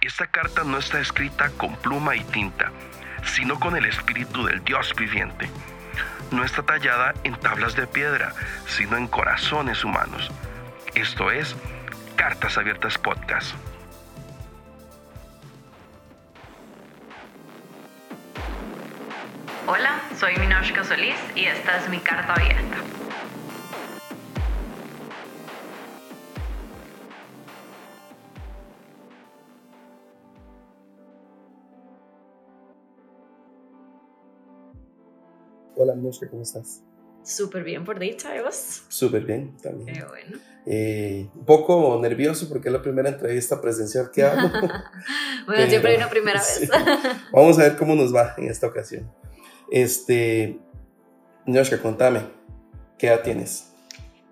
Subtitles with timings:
[0.00, 2.70] Esta carta no está escrita con pluma y tinta,
[3.24, 5.50] sino con el espíritu del Dios viviente.
[6.30, 8.32] No está tallada en tablas de piedra,
[8.66, 10.30] sino en corazones humanos.
[10.94, 11.56] Esto es
[12.14, 13.54] Cartas Abiertas Podcast.
[19.66, 22.76] Hola, soy Minoshka Solís y esta es mi carta abierta.
[35.98, 36.82] Minoshka, ¿cómo estás?
[37.22, 38.84] Súper bien por dicha, ¿y vos?
[38.88, 39.98] Súper bien, también.
[39.98, 40.38] Qué bueno.
[40.64, 44.48] Eh, un poco nervioso porque es la primera entrevista presencial que hago.
[44.50, 46.60] bueno, Pero, siempre hay una primera sí.
[46.60, 46.70] vez.
[47.32, 49.10] Vamos a ver cómo nos va en esta ocasión.
[49.70, 50.58] Este,
[51.46, 52.22] Minoshka, contame,
[52.98, 53.72] ¿qué edad tienes?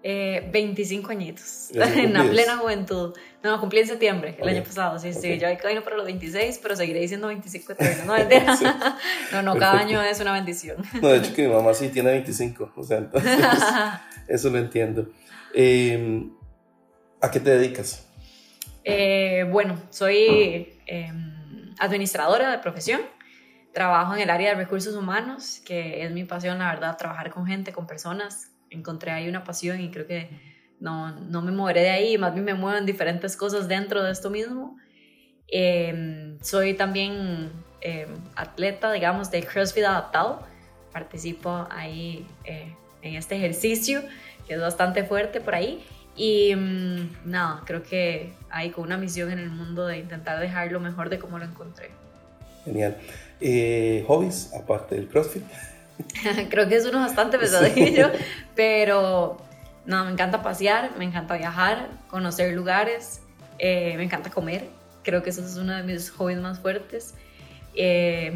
[0.08, 3.12] Eh, 25 añitos, en la plena juventud.
[3.42, 5.32] No, cumplí en septiembre, el año pasado, sí, sí.
[5.32, 5.40] Ok.
[5.40, 8.04] Yo camino para los 26, pero seguiré diciendo 25 todavía.
[8.04, 8.56] No.
[8.56, 8.64] Sí.
[9.32, 10.76] no, no, cada año es una bendición.
[11.02, 13.36] No, de hecho que mi mamá sí tiene 25, o sea, entonces
[14.28, 15.08] eso lo entiendo.
[15.52, 16.30] Eh,
[17.20, 18.06] ¿A qué te dedicas?
[18.84, 21.12] Eh, bueno, soy eh,
[21.80, 23.00] administradora de profesión.
[23.74, 27.44] Trabajo en el área de recursos humanos, que es mi pasión, la verdad, trabajar con
[27.44, 28.52] gente, con personas.
[28.70, 30.28] Encontré ahí una pasión y creo que
[30.80, 34.12] no, no me moveré de ahí, más bien me muevo en diferentes cosas dentro de
[34.12, 34.76] esto mismo.
[35.48, 37.50] Eh, soy también
[37.80, 40.42] eh, atleta, digamos, de CrossFit adaptado.
[40.92, 44.02] Participo ahí eh, en este ejercicio,
[44.46, 45.84] que es bastante fuerte por ahí.
[46.16, 50.72] Y mm, nada, creo que hay con una misión en el mundo de intentar dejar
[50.72, 51.90] lo mejor de cómo lo encontré.
[52.64, 52.96] Genial.
[53.40, 55.44] Eh, ¿Hobbies, aparte del CrossFit?
[56.50, 58.10] creo que es uno bastante pesadillo,
[58.54, 59.38] pero
[59.84, 63.20] no, me encanta pasear, me encanta viajar, conocer lugares,
[63.58, 64.68] eh, me encanta comer.
[65.02, 67.14] Creo que eso es uno de mis hobbies más fuertes.
[67.74, 68.34] Eh,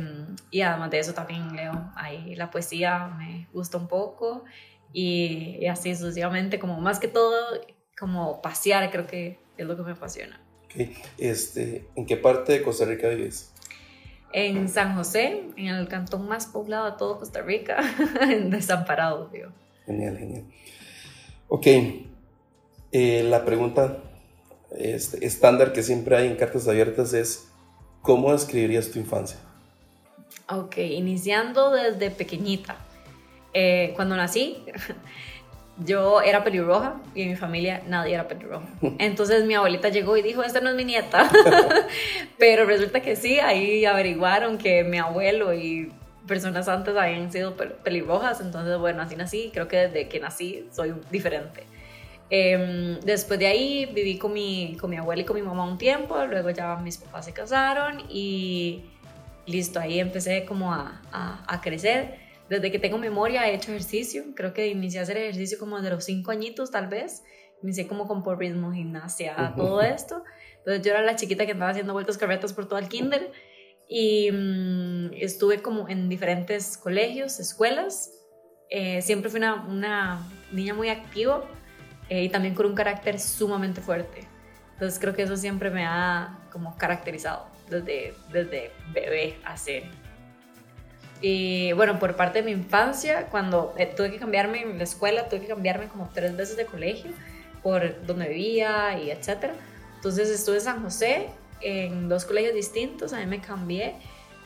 [0.50, 4.44] y además de eso también leo ahí la poesía, me gusta un poco
[4.93, 7.34] y, y así sucesivamente, como más que todo,
[7.99, 10.41] como pasear creo que es lo que me apasiona.
[10.65, 10.97] Ok.
[11.19, 13.53] Este, ¿En qué parte de Costa Rica vives?
[14.32, 17.78] En San José, en el cantón más poblado de todo Costa Rica,
[18.20, 19.50] en Desamparado, digo.
[19.86, 20.44] Genial, genial.
[21.48, 21.66] Ok,
[22.92, 23.98] eh, la pregunta
[24.76, 27.48] este, estándar que siempre hay en cartas abiertas es,
[28.02, 29.38] ¿cómo describirías tu infancia?
[30.48, 32.76] Ok, iniciando desde pequeñita.
[33.52, 34.64] Eh, cuando nací,
[35.84, 38.66] yo era pelirroja y en mi familia nadie era pelirroja.
[38.98, 41.30] Entonces mi abuelita llegó y dijo, esta no es mi nieta.
[42.38, 45.92] Pero resulta que sí, ahí averiguaron que mi abuelo y
[46.26, 48.40] personas antes habían sido pel- pelirrojas.
[48.40, 49.50] Entonces, bueno, así nací.
[49.52, 51.64] Creo que desde que nací soy diferente.
[52.32, 55.78] Em, después de ahí viví con mi, con mi abuela y con mi mamá un
[55.78, 56.16] tiempo.
[56.26, 58.84] Luego ya mis papás se casaron y
[59.46, 62.29] listo, ahí empecé como a, a, a crecer.
[62.50, 64.25] Desde que tengo memoria he hecho ejercicio.
[64.34, 67.22] Creo que inicié a hacer ejercicio como desde los cinco añitos tal vez.
[67.62, 69.56] Inicié como con porrismo, gimnasia, Ujú.
[69.56, 70.25] todo esto.
[70.59, 73.31] Entonces yo era la chiquita que andaba haciendo vueltas carretas por todo el kinder.
[73.88, 78.11] Y mm, estuve como en diferentes colegios, escuelas.
[78.69, 81.44] Eh, siempre fui una, una niña muy activa
[82.09, 84.27] eh, y también con un carácter sumamente fuerte.
[84.72, 89.84] Entonces creo que eso siempre me ha como caracterizado desde, desde bebé hace.
[91.20, 95.28] Y bueno, por parte de mi infancia, cuando eh, tuve que cambiarme en la escuela,
[95.28, 97.10] tuve que cambiarme como tres veces de colegio
[97.62, 99.54] por donde vivía y etcétera.
[99.97, 101.28] Entonces estuve en San José
[101.60, 103.94] en dos colegios distintos, a mí me cambié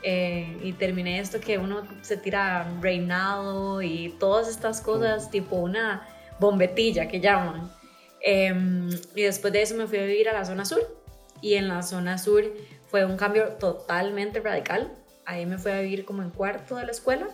[0.03, 6.09] eh, y terminé esto que uno se tira reinado y todas estas cosas, tipo una
[6.41, 7.71] bombetilla que llaman.
[8.21, 10.81] Em, y después de eso me fui a vivir a la zona sur.
[11.41, 12.43] Y en la zona sur
[12.91, 14.93] fue un cambio totalmente radical.
[15.27, 17.27] Ahí me fui a vivir como en cuarto de la escuela.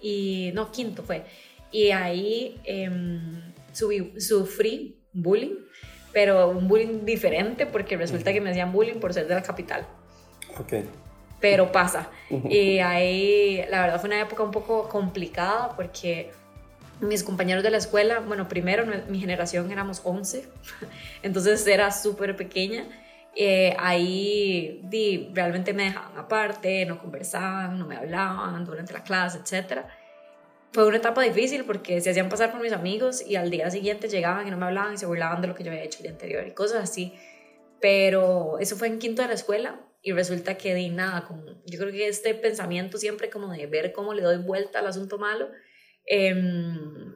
[0.00, 1.24] Y no, quinto fue.
[1.72, 5.56] Y ahí em, subí- sufrí bullying,
[6.12, 9.86] pero un bullying diferente porque resulta que me hacían bullying por ser de la capital.
[10.58, 10.74] Ok.
[11.40, 12.10] Pero pasa.
[12.50, 16.30] Y ahí, la verdad, fue una época un poco complicada porque
[17.00, 20.48] mis compañeros de la escuela, bueno, primero mi generación éramos 11,
[21.22, 22.86] entonces era súper pequeña.
[23.40, 29.38] Eh, ahí di, realmente me dejaban aparte, no conversaban, no me hablaban durante la clase,
[29.38, 29.82] etc.
[30.72, 34.08] Fue una etapa difícil porque se hacían pasar por mis amigos y al día siguiente
[34.08, 36.02] llegaban y no me hablaban y se burlaban de lo que yo había hecho el
[36.02, 37.14] día anterior y cosas así.
[37.80, 41.28] Pero eso fue en quinto de la escuela y resulta que di nada,
[41.64, 45.16] yo creo que este pensamiento siempre como de ver cómo le doy vuelta al asunto
[45.16, 45.48] malo,
[46.06, 46.34] eh,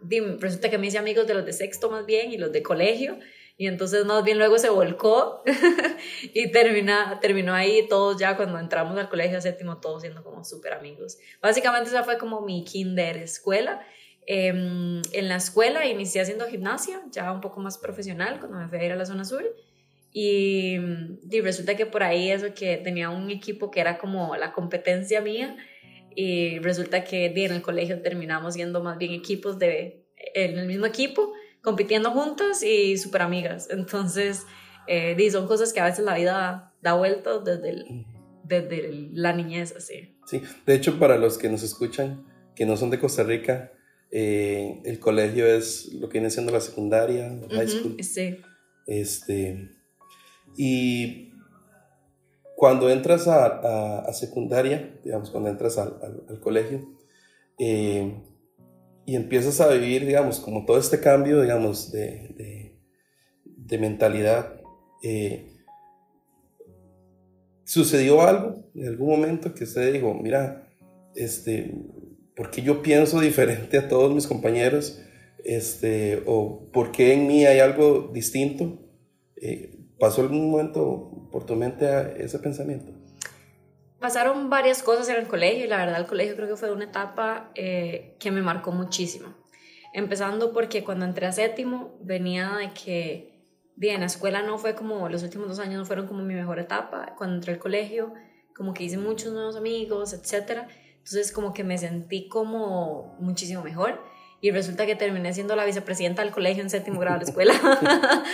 [0.03, 2.63] di, resulta que me hice amigos de los de sexto más bien y los de
[2.63, 3.19] colegio
[3.57, 5.43] Y entonces más bien luego se volcó
[6.35, 10.73] y termina, terminó ahí todos ya cuando entramos al colegio séptimo, todos siendo como súper
[10.73, 11.19] amigos.
[11.41, 13.87] Básicamente esa fue como mi kinder escuela.
[14.27, 18.79] Em, en la escuela inicié haciendo gimnasia, ya un poco más profesional, cuando me fui
[18.79, 19.45] a ir a la zona sur.
[20.13, 20.79] Y,
[21.43, 25.57] resulta que por ahí eso que tenía un equipo que era como la competencia mía
[26.15, 30.85] y resulta que en el colegio terminamos siendo más bien equipos de en el mismo
[30.85, 31.33] equipo
[31.63, 34.47] compitiendo juntas y súper amigas entonces
[34.89, 38.07] eh, son cosas que a veces la vida da vueltas desde,
[38.43, 40.17] desde la niñez así.
[40.27, 43.73] Sí de hecho para los que nos escuchan que no son de Costa Rica
[44.11, 47.97] eh, el colegio es lo que viene siendo la secundaria high school.
[48.03, 48.39] sí.
[48.87, 49.71] Este
[50.57, 51.33] y
[52.57, 56.81] cuando entras a, secundaria, digamos, cuando entras al, colegio,
[57.59, 58.23] eh,
[59.05, 62.79] y empiezas a vivir, digamos, como todo este cambio, digamos, de,
[63.79, 64.61] mentalidad,
[65.03, 65.47] eh,
[67.65, 70.69] ¿sucedió algo en algún momento que usted dijo, mira,
[71.17, 71.75] este,
[72.37, 75.01] porque yo pienso diferente a todos mis compañeros?
[75.43, 78.79] Este, o por qué en mí hay algo distinto?
[79.37, 81.87] Eh, ¿Pasó algún momento por tu mente
[82.23, 82.93] ese pensamiento?
[84.03, 86.87] Pasaron varias cosas en el colegio y la verdad el colegio creo que fue una
[86.87, 89.29] etapa eh, que me marcó muchísimo.
[89.93, 93.47] Empezando porque cuando entré a séptimo venía de que
[93.77, 96.59] bien, la escuela no fue como, los últimos dos años no fueron como mi mejor
[96.59, 97.15] etapa.
[97.17, 98.13] Cuando entré al colegio
[98.57, 100.63] como que hice muchos nuevos amigos, etc.
[100.99, 104.03] Entonces como que me sentí como muchísimo mejor
[104.43, 107.55] y resulta que terminé siendo la vicepresidenta del colegio en séptimo grado de la escuela.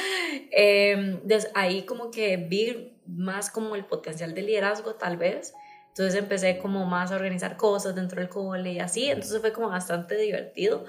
[0.51, 1.21] eh,
[1.55, 5.53] ahí como que vi más como el potencial de liderazgo tal vez.
[5.89, 9.69] Entonces empecé como más a organizar cosas dentro del cole y así, entonces fue como
[9.69, 10.87] bastante divertido.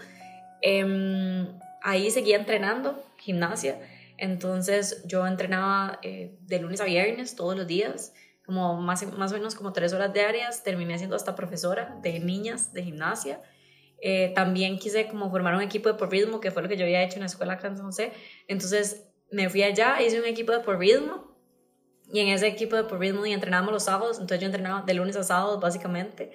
[0.61, 1.47] Eh,
[1.81, 3.77] ahí seguía entrenando gimnasia,
[4.17, 8.13] entonces yo entrenaba eh, de lunes a viernes todos los días,
[8.45, 12.71] como más, más o menos como tres horas diarias, terminé siendo hasta profesora de niñas
[12.71, 13.41] de gimnasia.
[14.01, 17.03] Eh, también quise como formar un equipo de porrismo, que fue lo que yo había
[17.03, 18.11] hecho en la escuela acá en San.
[18.47, 21.35] Entonces me fui allá, hice un equipo de porrismo
[22.11, 25.15] y en ese equipo de porrismo y entrenábamos los sábados, entonces yo entrenaba de lunes
[25.15, 26.31] a sábados básicamente.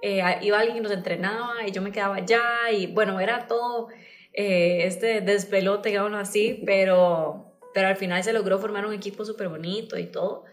[0.00, 2.42] Eh, iba alguien y nos entrenaba y yo me quedaba allá
[2.72, 3.88] y bueno, era todo
[4.32, 9.48] eh, este despelote, digamos así, pero, pero al final se logró formar un equipo súper
[9.48, 10.44] bonito y todo.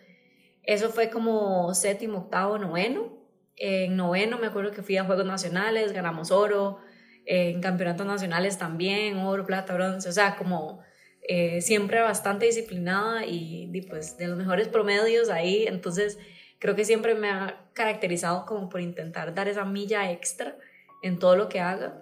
[0.63, 3.14] Eso fue como séptimo, octavo, noveno.
[3.57, 6.79] En noveno me acuerdo que fui a Juegos Nacionales, ganamos oro,
[7.25, 10.83] en campeonatos nacionales también, oro, plata, bronce, o sea, como
[11.27, 16.19] eh, siempre bastante disciplinada y, pues de los mejores promedios ahí, entonces
[16.59, 20.55] creo que siempre me ha caracterizado como por intentar dar esa milla extra
[21.01, 22.01] en todo lo que haga.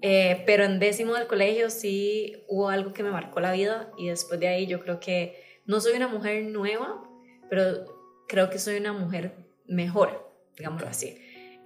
[0.00, 4.08] Eh, pero en décimo del colegio sí hubo algo que me marcó la vida y
[4.08, 7.02] después de ahí yo creo que no soy una mujer nueva,
[7.50, 7.84] pero
[8.28, 9.34] creo que soy una mujer
[9.66, 10.27] mejor
[10.58, 11.18] digámoslo así.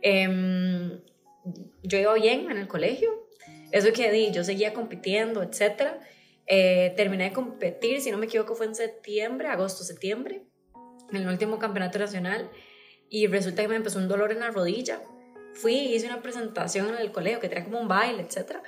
[0.03, 1.00] Em,
[1.83, 3.29] yo iba bien en el colegio,
[3.73, 5.94] eso que di, yo seguía compitiendo, etc.
[6.47, 10.43] Eh, terminé de competir, si no me equivoco, fue en septiembre, agosto, septiembre,
[11.11, 12.50] en el último campeonato nacional,
[13.09, 15.03] y resulta que me empezó un dolor en la rodilla.
[15.55, 18.59] Fui, hice una presentación en el colegio que tenía como un baile, etc.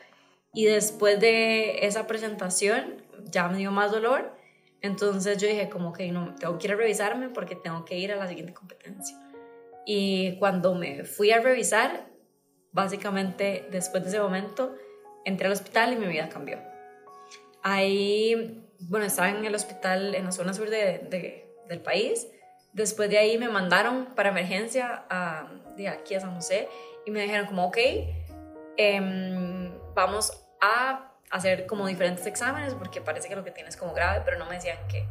[0.52, 4.36] Y después de esa presentación ya me dio más dolor.
[4.82, 8.28] Entonces yo dije como que no, tengo que revisarme porque tengo que ir a la
[8.28, 9.16] siguiente competencia.
[9.86, 12.06] Y cuando me fui a revisar,
[12.72, 14.74] básicamente después de ese momento,
[15.24, 16.58] entré al hospital y mi vida cambió.
[17.62, 22.26] Ahí, bueno, estaba en el hospital en la zona sur de, del país.
[22.72, 26.68] Después de ahí me mandaron para emergencia a, de aquí a San José
[27.06, 27.78] y me dijeron como, ok,
[28.76, 33.94] em, vamos a hacer como diferentes exámenes porque parece que lo que tienes es como
[33.94, 35.06] grave, pero no me decían qué.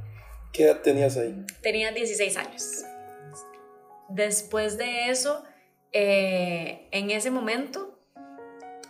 [0.52, 1.46] ¿Qué edad tenías ahí?
[1.62, 2.84] Tenía 16 años.
[4.14, 5.44] Después de eso,
[5.92, 8.00] eh, en ese momento,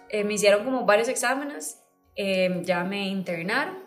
[0.10, 1.82] eh, me hicieron como varios exámenes,
[2.16, 3.78] eh, ya me internaron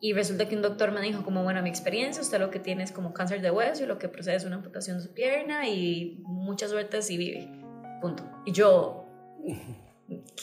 [0.00, 2.84] y resulta que un doctor me dijo como, bueno, mi experiencia, usted lo que tiene
[2.84, 5.68] es como cáncer de hueso y lo que procede es una amputación de su pierna
[5.68, 7.48] y mucha suerte si vive.
[8.00, 8.22] Punto.
[8.46, 9.04] Y yo,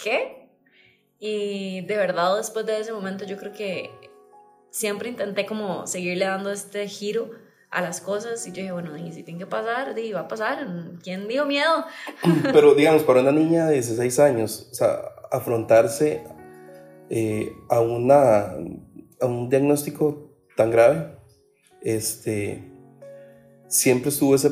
[0.03, 0.49] ¿qué?
[1.17, 3.89] Y de verdad después de ese momento yo creo que
[4.69, 7.31] siempre intenté como seguirle dando este giro
[7.71, 10.27] a las cosas y yo dije, bueno, y si tiene que pasar, di, va a
[10.27, 10.67] pasar,
[11.03, 11.85] ¿quién dio miedo?
[12.43, 14.99] Pero digamos, para una niña de 16 años, o sea,
[15.31, 16.23] afrontarse
[17.09, 18.55] eh, a, una,
[19.21, 21.15] a un diagnóstico tan grave,
[21.81, 22.71] este,
[23.67, 24.51] siempre estuvo ese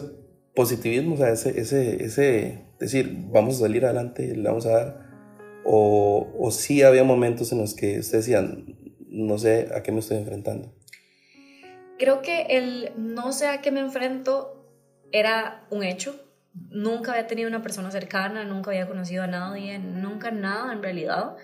[0.56, 5.08] positivismo, o sea, ese, ese, ese decir, vamos a salir adelante, le vamos a dar,
[5.66, 10.00] o, o sí había momentos en los que ustedes decían, no sé a qué me
[10.00, 10.72] estoy enfrentando.
[11.98, 14.66] Creo que el no sé a qué me enfrento
[15.12, 16.16] era un hecho.
[16.70, 21.36] Nunca había tenido una persona cercana, nunca había conocido a nadie, nunca nada en realidad.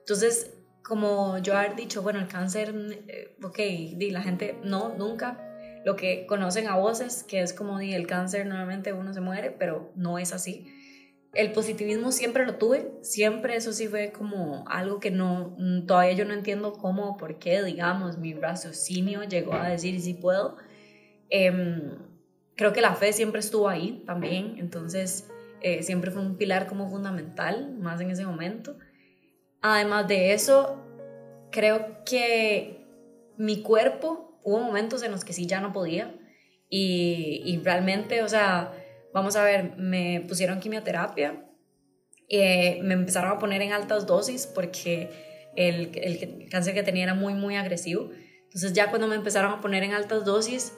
[0.00, 0.52] Entonces,
[0.82, 2.74] como yo he dicho, bueno, el cáncer,
[3.08, 5.46] eh, ok, di, la gente, no, nunca.
[5.84, 9.50] Lo que conocen a voces, que es como di, el cáncer, normalmente uno se muere,
[9.50, 10.72] pero no es así
[11.32, 16.12] el positivismo siempre lo tuve, siempre eso sí fue como algo que no, mm, todavía
[16.12, 20.56] yo no entiendo cómo, por qué, digamos, mi raciocinio llegó a decir si puedo.
[21.28, 21.98] Em,
[22.56, 25.30] creo que la fe siempre estuvo ahí también, entonces
[25.62, 28.76] eh, siempre fue un pilar como fundamental, más en ese momento.
[29.62, 30.82] Además de eso,
[31.52, 32.86] creo que
[33.36, 36.14] mi cuerpo, hubo momentos en los que sí ya no podía
[36.68, 38.72] y, y realmente, o sea,
[39.12, 41.46] vamos a ver, me pusieron quimioterapia,
[42.28, 45.10] eh, me empezaron a poner en altas dosis porque
[45.56, 48.10] el, el, cáncer que tenía era muy, muy agresivo.
[48.44, 50.72] Entonces ya cuando me empezaron a poner en altas dosis,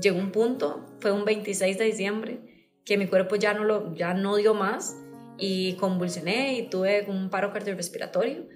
[0.00, 2.38] llegó un punto, fue un 26 de diciembre,
[2.84, 4.96] que mi cuerpo ya no, lo, ya no dio más
[5.38, 8.46] y convulsioné y tuve un paro cardiorrespiratorio.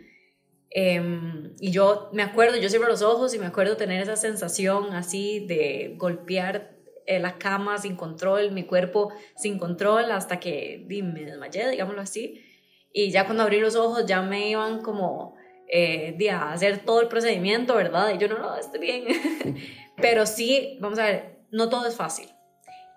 [0.70, 4.92] Em, y yo me acuerdo, yo cierro los ojos y me acuerdo tener esa sensación
[4.94, 6.77] así de golpear
[7.08, 12.44] eh, la cama sin control, mi cuerpo sin control, hasta que me desmayé, digámoslo así.
[12.92, 15.34] Y ya cuando abrí los ojos ya me iban como
[15.72, 18.14] eh, a hacer todo el procedimiento, ¿verdad?
[18.14, 19.04] Y yo no, no, estoy bien.
[19.96, 22.28] Pero sí, vamos a ver, no todo es fácil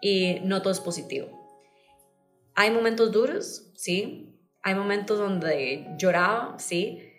[0.01, 1.29] y no todo es positivo.
[2.53, 4.27] Hay momentos duros, sí.
[4.61, 7.10] Hay momentos donde lloraba, sí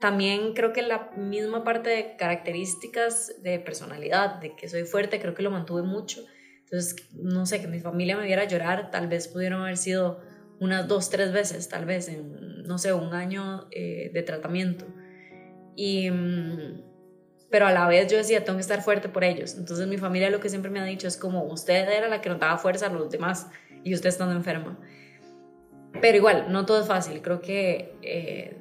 [0.00, 5.34] también creo que la misma parte de características de personalidad, de que soy fuerte, creo
[5.34, 6.24] que lo mantuve mucho.
[6.60, 10.20] Entonces, no sé, que mi familia me viera llorar, tal vez pudieron haber sido
[10.58, 14.86] unas dos, tres veces, tal vez en, no sé, un año eh, de tratamiento.
[15.76, 16.82] Y, mm,
[17.50, 19.54] pero a la vez yo decía, tengo que estar fuerte por ellos.
[19.56, 22.30] Entonces mi familia lo que siempre me ha dicho es como, usted era la que
[22.30, 23.48] nos daba fuerza a los demás
[23.84, 24.78] y usted estando enferma.
[26.00, 27.20] Pero igual, no todo es fácil.
[27.20, 28.59] Creo que eh,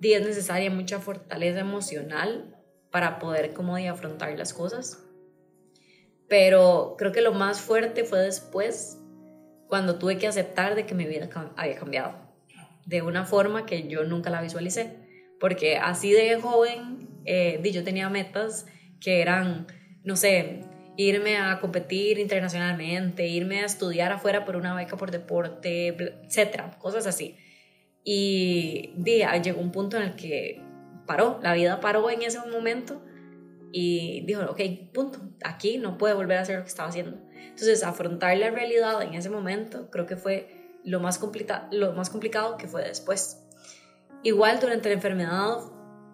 [0.00, 2.56] es necesaria mucha fortaleza emocional
[2.90, 5.02] para poder como de afrontar las cosas.
[6.28, 8.98] Pero creo que lo más fuerte fue después,
[9.68, 12.14] cuando tuve que aceptar de que mi vida había cambiado,
[12.84, 14.94] de una forma que yo nunca la visualicé.
[15.38, 18.66] Porque así de joven, eh, yo tenía metas
[19.00, 19.66] que eran,
[20.02, 20.60] no sé,
[20.96, 25.88] irme a competir internacionalmente, irme a estudiar afuera por una beca por deporte,
[26.24, 27.36] etcétera, cosas así.
[28.08, 30.62] Y día, llegó un punto en el que
[31.06, 33.02] paró, la vida paró en ese momento
[33.72, 34.60] y dijo, ok,
[34.94, 37.18] punto, aquí no puede volver a hacer lo que estaba haciendo.
[37.34, 41.20] Entonces, afrontar la realidad en ese momento creo que fue lo más,
[41.72, 43.42] lo más complicado que fue después.
[44.22, 45.56] Igual durante la enfermedad,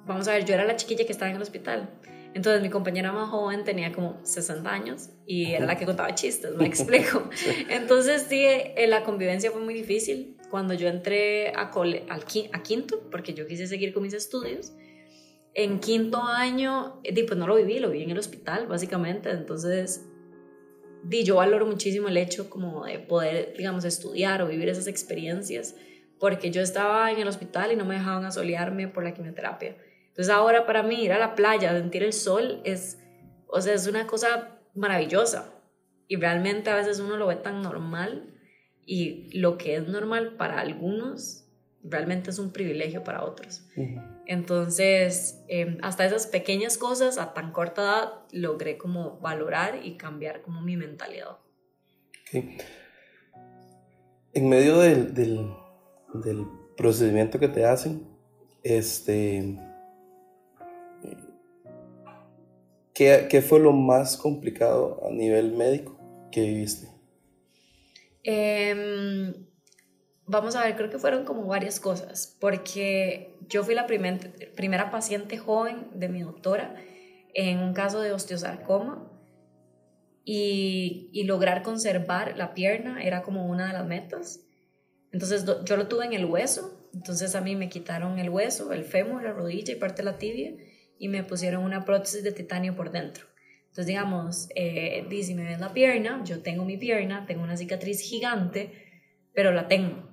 [0.06, 1.90] vamos a ver, yo era la chiquilla que estaba en el hospital.
[2.32, 6.54] Entonces mi compañera más joven tenía como 60 años y era la que contaba chistes,
[6.54, 7.28] me explico.
[7.68, 12.20] Entonces sí, eh, la convivencia fue muy difícil cuando yo entré a, cole, al,
[12.52, 14.74] a quinto, porque yo quise seguir con mis estudios,
[15.54, 19.30] en quinto año, eh, pues no lo viví, lo vi en el hospital, básicamente.
[19.30, 20.06] Entonces,
[21.04, 25.74] di, yo valoro muchísimo el hecho como de poder, digamos, estudiar o vivir esas experiencias,
[26.20, 29.78] porque yo estaba en el hospital y no me dejaban asolearme por la quimioterapia.
[30.08, 32.98] Entonces ahora para mí ir a la playa, sentir el sol, es,
[33.46, 35.50] o sea, es una cosa maravillosa.
[36.08, 38.31] Y realmente a veces uno lo ve tan normal
[38.86, 41.42] y lo que es normal para algunos
[41.84, 43.64] realmente es un privilegio para otros.
[44.26, 50.42] Entonces, em, hasta esas pequeñas cosas a tan corta edad logré como valorar y cambiar
[50.42, 51.38] como mi mentalidad.
[54.32, 55.50] En medio del, del,
[56.14, 56.46] del,
[56.76, 58.02] procedimiento que te hacen,
[58.62, 59.58] este,
[62.94, 65.98] ¿qué, ¿qué fue lo más complicado a nivel médico
[66.30, 66.91] que viviste?
[68.22, 69.34] Em,
[70.26, 75.38] vamos a ver, creo que fueron como varias cosas, porque yo fui la primera paciente
[75.38, 76.76] joven de mi doctora
[77.34, 79.10] en un caso de osteosarcoma
[80.24, 84.40] y, y, lograr conservar la pierna era como una de las metas.
[85.10, 88.84] Entonces yo lo tuve en el hueso, entonces a mí me quitaron el hueso, el
[88.84, 90.54] fémur, la rodilla y parte de la tibia
[90.98, 93.26] y me pusieron una prótesis de titanio por dentro.
[93.72, 98.02] Entonces, digamos, eh, si me ven la pierna, yo tengo mi pierna, tengo una cicatriz
[98.02, 98.70] gigante,
[99.32, 100.10] pero la tengo.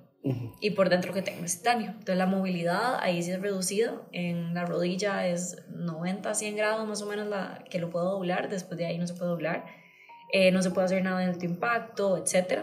[0.60, 1.88] Y por dentro que tengo es titanio.
[1.90, 4.00] Entonces, la movilidad ahí sí es reducida.
[4.12, 8.48] En la rodilla es 90, 100 grados más o menos la, que lo puedo doblar.
[8.48, 9.66] Después de ahí no se puede doblar.
[10.32, 12.62] Eh, no se puede hacer nada en alto impacto, etc.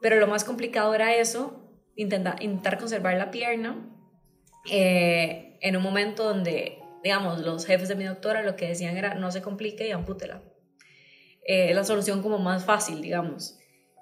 [0.00, 3.90] Pero lo más complicado era eso, intentar, intentar conservar la pierna.
[4.70, 9.14] Eh, en un momento donde, digamos, los jefes de mi doctora lo que decían era
[9.14, 10.42] no se complique y ampútela.
[11.44, 13.56] Eh, la solución como más fácil, digamos.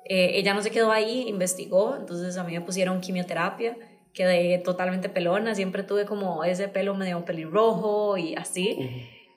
[0.06, 3.76] Eh, ella no se quedó ahí, investigó, entonces a mí me pusieron quimioterapia,
[4.14, 8.78] quedé totalmente pelona, siempre tuve como ese pelo medio pelirrojo y así,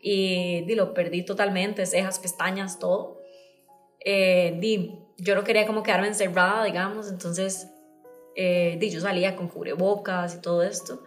[0.01, 3.17] y di, lo perdí totalmente, cejas, pestañas, todo.
[3.99, 7.67] Eh, di, yo no quería como quedarme encerrada, digamos, entonces
[8.37, 11.01] eh, di, yo salía con cubrebocas y todo esto.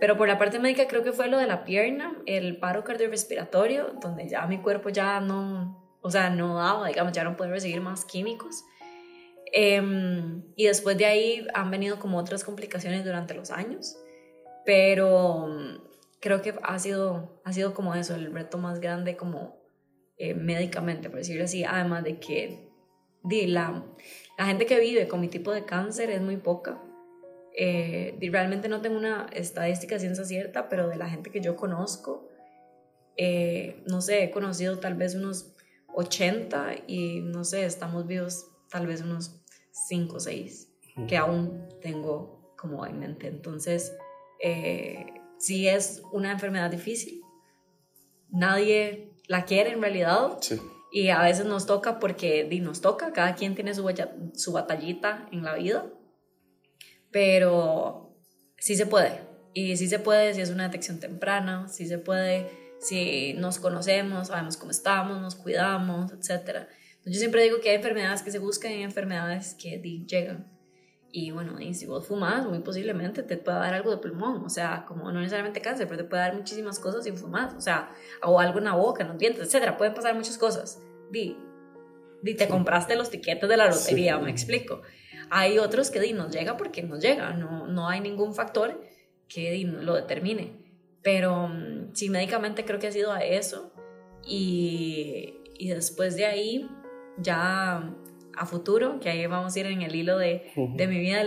[0.00, 3.94] Pero por la parte médica creo que fue lo de la pierna, el paro cardiorrespiratorio,
[4.00, 7.80] donde ya mi cuerpo ya no, o sea, no daba, digamos, ya no puede recibir
[7.80, 8.64] más químicos.
[9.52, 13.96] Em, y después de ahí han venido como otras complicaciones durante los años,
[14.66, 15.78] pero mm,
[16.20, 19.62] creo que ha sido, ha sido como eso, el reto más grande como
[20.16, 22.68] eh, médicamente, por decirlo así, además de que
[23.22, 23.84] di, la,
[24.38, 26.80] la gente que vive con mi tipo de cáncer es muy poca.
[27.56, 32.28] Eh, realmente no tengo una estadística ciencia cierta, pero de la gente que yo conozco,
[33.16, 35.54] eh, no sé, he conocido tal vez unos
[35.94, 39.40] 80 y no sé, estamos vivos tal vez unos
[39.88, 40.70] 5 o 6
[41.08, 43.26] que aún tengo como en mente.
[43.28, 43.96] Entonces,
[44.42, 45.06] eh,
[45.38, 47.20] sí es una enfermedad difícil.
[48.30, 50.38] Nadie la quiere en realidad.
[50.92, 53.84] Y a veces nos toca porque nos toca, cada quien tiene su,
[54.34, 55.86] su batallita en la vida.
[57.14, 58.12] Pero
[58.58, 59.20] sí se puede.
[59.52, 64.26] Y sí se puede si es una detección temprana, sí se puede si nos conocemos,
[64.26, 66.66] sabemos cómo estamos, nos cuidamos, etc.
[67.06, 70.50] Yo siempre digo que hay enfermedades que se buscan y hay enfermedades que llegan.
[71.12, 74.48] Y bueno, y si vos fumas, muy posiblemente te pueda dar algo de pulmón, o
[74.48, 77.90] sea, como no necesariamente cáncer, pero te puede dar muchísimas cosas si fumas, o sea,
[78.24, 79.76] o algo en la boca, en los dientes, etc.
[79.78, 80.82] Pueden pasar muchas cosas.
[81.12, 81.38] Di,
[82.24, 84.82] di te compraste los tiquetes de la lotería, me explico.
[85.30, 88.80] Hay otros que nos llega porque nos llega, no, no hay ningún factor
[89.28, 90.52] que lo determine.
[91.02, 93.72] Pero mm, sí, médicamente creo que ha sido a eso.
[94.26, 96.68] Y, y después de ahí,
[97.18, 97.94] ya
[98.36, 101.22] a futuro, que ahí vamos a ir en el hilo de, de mi vida,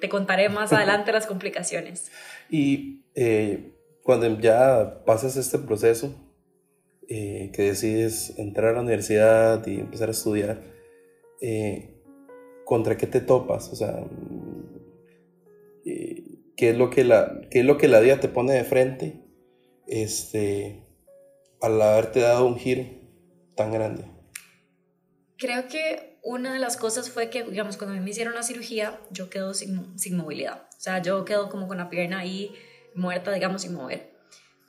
[0.00, 2.10] te contaré más adelante las complicaciones.
[2.52, 6.12] Y eh, cuando ya pasas este proceso,
[7.08, 10.62] eh, que decides entrar a la universidad y empezar a estudiar,
[11.40, 11.89] eh,
[12.70, 13.68] ¿contra qué te topas?
[13.72, 14.04] O sea,
[15.84, 19.24] qué es lo que la, qué es lo que la vida te pone de frente
[19.88, 20.86] este,
[21.60, 22.88] al haberte dado un giro
[23.56, 24.04] tan grande.
[25.36, 29.30] Creo que una de las cosas fue que, digamos, cuando me hicieron la cirugía, yo
[29.30, 30.68] quedo sin, sin movilidad.
[30.78, 32.54] O sea, yo quedo como con la pierna ahí
[32.94, 34.12] muerta, digamos, sin mover.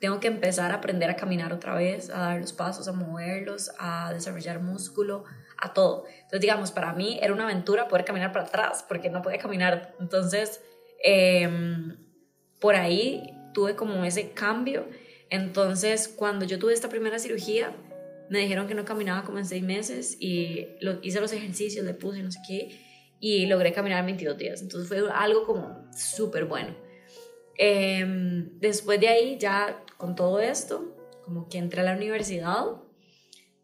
[0.00, 3.70] Tengo que empezar a aprender a caminar otra vez, a dar los pasos, a moverlos,
[3.78, 5.22] a desarrollar músculo,
[5.62, 6.04] a todo.
[6.08, 9.94] Entonces, digamos, para mí era una aventura poder caminar para atrás, porque no podía caminar.
[10.00, 10.60] Entonces,
[11.02, 11.96] Em,
[12.60, 14.86] por ahí tuve como ese cambio.
[15.30, 17.74] Entonces, cuando yo tuve esta primera cirugía,
[18.30, 21.94] me dijeron que no caminaba como en seis meses y lo, hice los ejercicios, le
[21.94, 22.80] puse no sé qué,
[23.20, 24.62] y logré caminar en 22 días.
[24.62, 26.74] Entonces fue algo como súper bueno.
[27.56, 32.64] Em, después de ahí, ya con todo esto, como que entré a la universidad,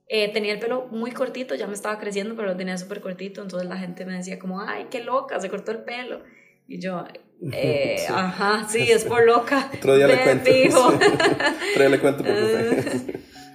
[0.09, 3.43] eh, tenía el pelo muy cortito, ya me estaba creciendo, pero lo tenía súper cortito,
[3.43, 6.23] entonces la gente me decía como, ay, qué loca, se cortó el pelo.
[6.67, 7.05] Y yo,
[7.53, 9.71] eh, Ajá, sí, es por loca.
[9.77, 10.51] Otro día le cuento.
[10.87, 12.35] Otro día le cuento por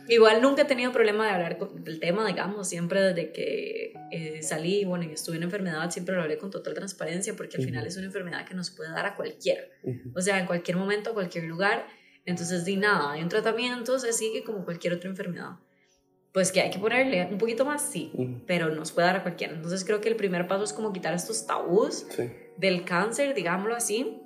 [0.09, 4.83] Igual nunca he tenido problema de hablar del tema, digamos, siempre desde que eh, salí,
[4.83, 7.95] bueno, y estuve en enfermedad, siempre lo hablé con total transparencia, porque al final es
[7.95, 9.61] una enfermedad que nos puede dar a cualquiera,
[10.13, 11.87] o sea, en cualquier momento, a cualquier lugar,
[12.25, 15.51] entonces di nada, hay un tratamiento, se sigue como cualquier otra enfermedad.
[16.33, 18.11] Pues que hay que ponerle un poquito más, sí,
[18.47, 19.53] pero nos puede dar a cualquiera.
[19.53, 22.07] Entonces creo que el primer paso es como quitar estos tabús.
[22.09, 22.23] Sí
[22.57, 24.21] del cáncer, digámoslo así,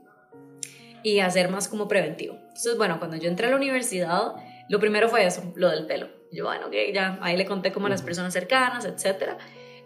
[1.04, 2.36] y hacer más como preventivo.
[2.36, 4.34] Entonces, bueno, cuando yo entré a la universidad,
[4.70, 6.10] lo primero fue eso, lo del pelo.
[6.32, 9.38] Yo, bueno, que ya ahí le conté como a las personas cercanas, etc.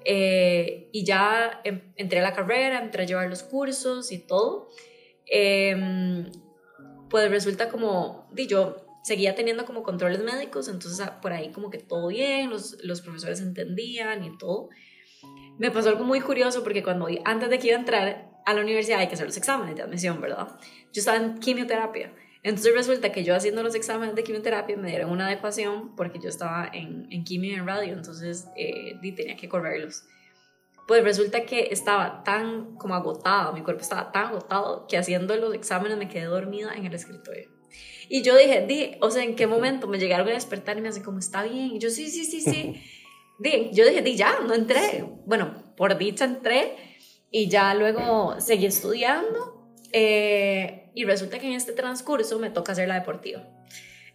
[0.03, 4.69] Eh, y ya em, entré a la carrera, entré a llevar los cursos y todo.
[5.27, 6.31] Em,
[7.09, 11.69] pues resulta como, di yo seguía teniendo como controles médicos, entonces ah, por ahí como
[11.69, 14.69] que todo bien, los, los profesores entendían y todo.
[15.57, 18.61] Me pasó algo muy curioso porque cuando antes de que iba a entrar a la
[18.61, 20.47] universidad hay que hacer los exámenes de admisión, ¿verdad?
[20.93, 22.13] Yo estaba en quimioterapia.
[22.43, 26.29] Entonces resulta que yo haciendo los exámenes de quimioterapia me dieron una adecuación porque yo
[26.29, 30.03] estaba en, en quimio y en radio, entonces eh, tenía que correrlos.
[30.87, 35.53] Pues resulta que estaba tan como agotada, mi cuerpo estaba tan agotado que haciendo los
[35.53, 37.60] exámenes me quedé dormida en el escritorio.
[38.13, 40.89] Y yo dije, di, o sea, ¿en qué momento me llegaron a despertar y me
[40.89, 41.71] hacen como, está bien?
[41.75, 42.83] Y yo, sí, sí, sí, sí.
[43.39, 45.05] di, yo dije, di, ya, no entré.
[45.25, 46.75] Bueno, por dicha entré
[47.31, 49.73] y ya luego seguí estudiando.
[49.93, 53.47] Eh, y resulta que en este transcurso me toca hacer la deportiva.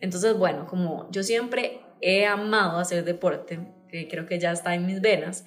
[0.01, 4.85] Entonces, bueno, como yo siempre he amado hacer deporte, que creo que ya está en
[4.85, 5.47] mis venas,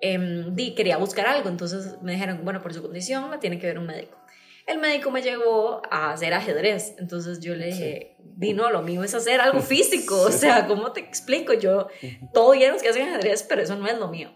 [0.00, 0.18] eh,
[0.50, 3.78] di, quería buscar algo, entonces me dijeron, bueno, por su condición la tiene que ver
[3.78, 4.18] un médico.
[4.66, 9.04] El médico me llevó a hacer ajedrez, entonces yo le dije, di, no, lo mío
[9.04, 11.52] es hacer algo físico, o sea, ¿cómo te explico?
[11.52, 11.86] Yo,
[12.34, 14.34] todo bien los que hacen ajedrez, pero eso no es lo mío.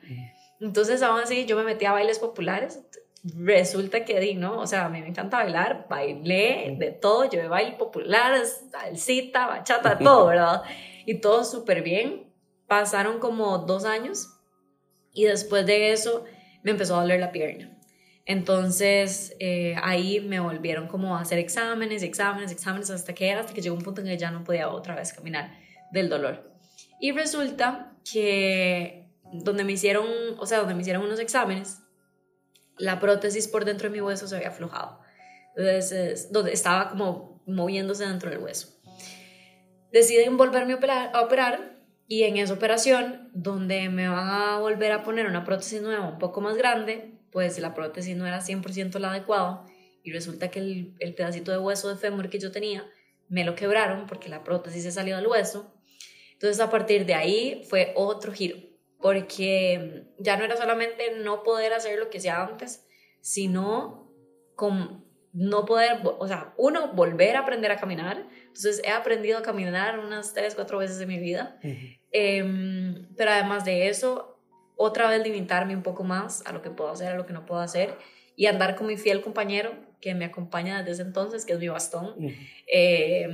[0.60, 2.80] Entonces, aún así, yo me metí a bailes populares,
[3.22, 4.58] resulta que di, ¿no?
[4.60, 8.34] O sea, a mí me encanta bailar, bailé de todo, de baile popular,
[8.70, 10.62] salsita, bachata, todo, ¿verdad?
[11.06, 12.32] Y todo súper bien.
[12.66, 14.28] Pasaron como dos años
[15.12, 16.24] y después de eso
[16.62, 17.76] me empezó a doler la pierna.
[18.26, 23.62] Entonces eh, ahí me volvieron como a hacer exámenes, exámenes, exámenes hasta que hasta que
[23.62, 25.52] llegó un punto en que ya no podía otra vez caminar
[25.92, 26.52] del dolor.
[27.00, 30.06] Y resulta que donde me hicieron,
[30.38, 31.80] o sea, donde me hicieron unos exámenes,
[32.78, 35.00] la prótesis por dentro de mi hueso se había aflojado.
[35.56, 38.68] Entonces, donde estaba como moviéndose dentro del hueso.
[39.92, 44.92] Deciden volverme a operar, a operar y en esa operación, donde me van a volver
[44.92, 48.98] a poner una prótesis nueva un poco más grande, pues la prótesis no era 100%
[48.98, 49.66] la adecuada
[50.02, 52.90] y resulta que el, el, pedacito de hueso de fémur que yo tenía
[53.28, 55.72] me lo quebraron porque la prótesis se salió del hueso.
[56.32, 58.58] Entonces a partir de ahí fue otro giro,
[58.98, 62.86] porque ya no era solamente no poder hacer lo que hacía antes,
[63.20, 64.10] sino
[64.56, 68.26] con no poder, o sea, uno, volver a aprender a caminar.
[68.46, 71.58] Entonces he aprendido a caminar unas tres, cuatro veces en mi vida.
[71.62, 72.00] Uh -huh.
[72.12, 74.29] eh, pero además de eso,
[74.82, 77.44] otra vez limitarme un poco más a lo que puedo hacer, a lo que no
[77.44, 77.98] puedo hacer.
[78.34, 81.68] Y andar con mi fiel compañero que me acompaña desde ese entonces, que es mi
[81.68, 82.14] bastón.
[82.16, 82.48] Uh -huh.
[82.72, 83.28] eh,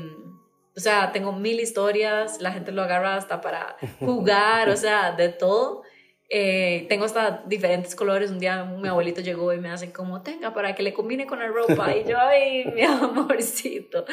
[0.77, 5.29] o sea, tengo mil historias, la gente lo agarra hasta para jugar, o sea, de
[5.29, 5.85] todo.
[6.29, 8.33] Eh, tengo hasta diferentes colores.
[8.33, 11.39] Un día mi abuelito llegó y me hace como, tenga, para que le combine con
[11.39, 11.97] la ropa.
[11.97, 14.05] Y yo, ay, mi amorcito.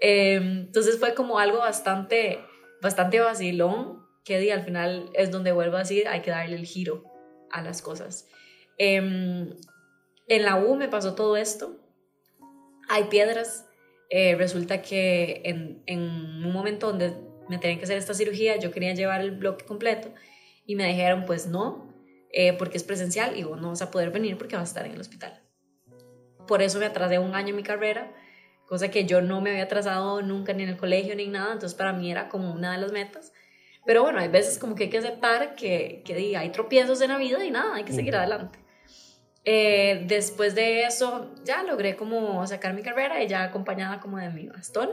[0.00, 2.40] Eh, entonces fue como algo bastante,
[2.80, 6.66] bastante vacilón, que di, al final es donde vuelvo a decir, hay que darle el
[6.66, 7.04] giro
[7.50, 8.26] a las cosas.
[8.78, 8.96] Eh,
[10.28, 11.78] en la U me pasó todo esto.
[12.88, 13.66] Hay piedras.
[14.08, 17.14] Eh, resulta que en, un momento donde
[17.48, 20.08] me tenían que hacer esta cirugía, yo quería llevar el bloque completo
[20.66, 21.94] y me dijeron, pues no,
[22.30, 24.86] eh, porque es presencial y vos no vas a poder venir porque vas a estar
[24.86, 25.42] en el hospital.
[26.46, 28.12] Por eso me atrasé un año en mi carrera,
[28.66, 31.76] cosa que yo no me había atrasado nunca ni en el colegio ni nada, entonces
[31.76, 33.32] para mí era como una de las metas.
[33.84, 37.18] Pero bueno, hay veces como que hay que aceptar que, que hay tropiezos en la
[37.18, 38.62] vida y nada, hay que seguir adelante.
[39.44, 44.30] Eh, después de eso ya logré como sacar mi carrera y ya acompañada como de
[44.30, 44.90] mi bastón.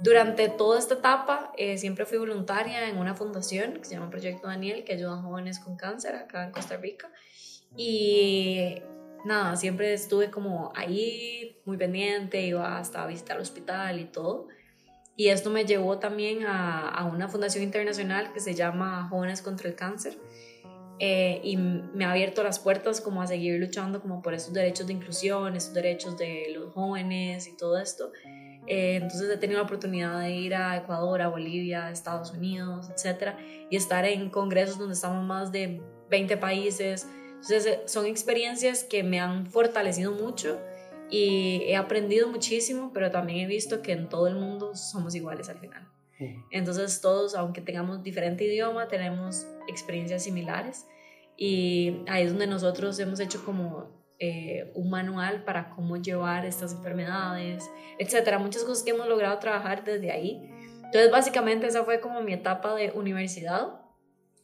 [0.00, 4.46] Durante toda esta etapa eh, siempre fui voluntaria en una fundación que se llama Proyecto
[4.46, 7.10] Daniel, que ayuda a jóvenes con cáncer acá en Costa Rica.
[7.76, 8.82] Y
[9.24, 14.48] nada, siempre estuve como ahí, muy pendiente, iba hasta a visitar el hospital y todo.
[15.16, 19.68] Y esto me llevó también a, a una fundación internacional que se llama Jóvenes contra
[19.68, 20.18] el Cáncer.
[20.98, 24.86] Eh, y me ha abierto las puertas como a seguir luchando como por esos derechos
[24.86, 28.12] de inclusión, esos derechos de los jóvenes y todo esto.
[28.66, 32.88] Eh, entonces he tenido la oportunidad de ir a Ecuador, a Bolivia, a Estados Unidos,
[32.90, 33.38] etcétera,
[33.70, 37.06] y estar en congresos donde estamos más de 20 países.
[37.28, 40.58] Entonces eh, son experiencias que me han fortalecido mucho
[41.10, 45.48] y he aprendido muchísimo, pero también he visto que en todo el mundo somos iguales
[45.48, 45.88] al final.
[46.50, 50.86] Entonces todos, aunque tengamos diferente idioma, tenemos experiencias similares
[51.36, 56.72] y ahí es donde nosotros hemos hecho como eh, un manual para cómo llevar estas
[56.72, 58.38] enfermedades, etcétera.
[58.38, 60.50] Muchas cosas que hemos logrado trabajar desde ahí.
[60.84, 63.80] Entonces, básicamente, esa fue como mi etapa de universidad,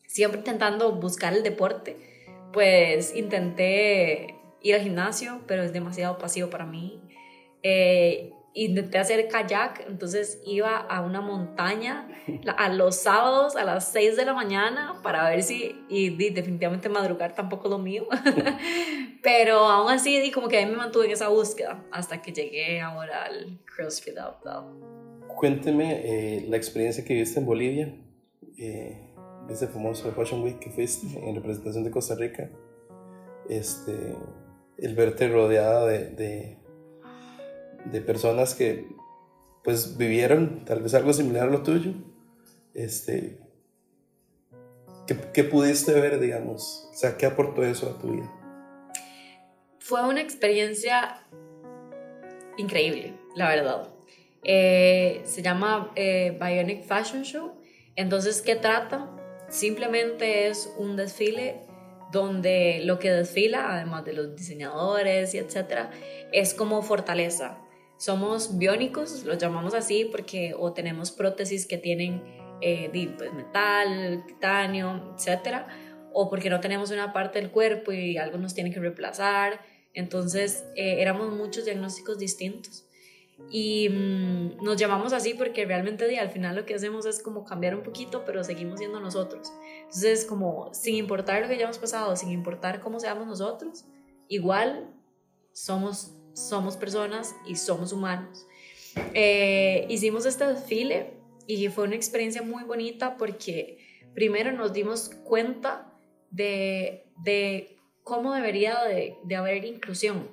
[0.07, 1.97] siempre intentando buscar el deporte.
[2.53, 7.01] Pues intenté ir al gimnasio, pero es demasiado pasivo para mí.
[7.63, 12.09] Eh, intenté hacer kayak, entonces iba a una montaña
[12.59, 17.35] a los sábados a las 6 de la mañana para ver si, y, definitivamente madrugar
[17.35, 18.07] tampoco lo mío,
[19.23, 22.81] pero aún así di como que ahí me mantuve en esa búsqueda hasta que llegué
[22.81, 24.45] ahora al CrossFit Out
[25.29, 27.95] Cuénteme eh, la experiencia que viste en Bolivia,
[28.59, 29.15] eh,
[29.49, 32.51] ese famoso Fashion Week que fuiste en representación de Costa Rica,
[33.49, 34.15] este,
[34.79, 36.59] el verte rodeada de,
[37.85, 38.87] de personas que
[39.63, 41.93] pues vivieron tal vez algo similar a lo tuyo.
[42.75, 43.39] Este,
[45.07, 46.89] ¿qué, ¿Qué pudiste ver, digamos?
[46.93, 48.33] O sea, ¿qué aportó eso a tu vida?
[49.79, 51.23] Fue una experiencia
[52.57, 53.89] increíble, la verdad.
[54.45, 57.53] Eh, se llama eh, Bionic Fashion Show.
[57.95, 59.11] Entonces, ¿qué trata?
[59.49, 61.61] Simplemente es un desfile
[62.13, 65.91] donde lo que desfila, además de los diseñadores y etcétera,
[66.33, 67.59] es como fortaleza
[68.03, 72.21] somos biónicos, los llamamos así porque o tenemos prótesis que tienen
[72.61, 75.69] eh, pues, metal, titanio, etcétera,
[76.13, 79.61] o porque no tenemos una parte del cuerpo y algo nos tiene que reemplazar.
[79.95, 82.89] Entonces, eh, éramos muchos diagnósticos distintos.
[83.51, 87.75] Y mm, nos llamamos así porque realmente al final lo que hacemos es como cambiar
[87.75, 89.53] un poquito, pero seguimos siendo nosotros.
[89.83, 93.85] Entonces, como sin importar lo que hayamos pasado, sin importar cómo seamos nosotros,
[94.29, 94.91] igual
[95.53, 98.47] somos, somos personas y somos humanos.
[99.15, 101.15] Eh, hicimos este desfile
[101.47, 103.79] y fue una experiencia muy bonita porque
[104.15, 105.93] primero nos dimos cuenta
[106.31, 110.29] de, de cómo debería de, de, haber inclusión,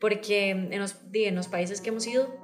[0.00, 2.43] porque en los, en los países que hemos ido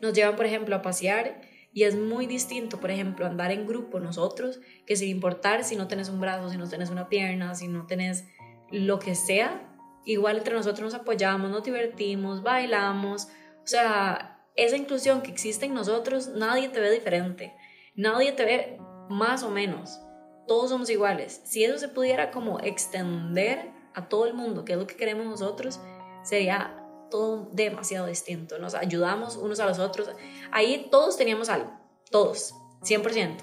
[0.00, 1.40] nos llevan, por ejemplo, a pasear
[1.72, 5.88] y es muy distinto, por ejemplo, andar en grupo nosotros, que sin importar si no
[5.88, 8.24] tenés un brazo, si no tenés una pierna, si no tenés
[8.70, 9.68] lo que sea,
[10.04, 13.28] igual entre nosotros nos apoyamos, nos divertimos, bailamos,
[13.62, 17.54] o sea, esa inclusión que existe en nosotros, nadie te ve diferente,
[17.94, 20.00] nadie te ve más o menos,
[20.46, 21.42] todos somos iguales.
[21.44, 25.26] Si eso se pudiera como extender a todo el mundo, que es lo que queremos
[25.26, 25.80] nosotros,
[26.22, 26.79] sería
[27.10, 28.58] todo demasiado distinto.
[28.58, 30.08] Nos ayudamos unos a los otros.
[30.52, 31.72] Ahí todos teníamos algo,
[32.10, 33.36] todos, 100%.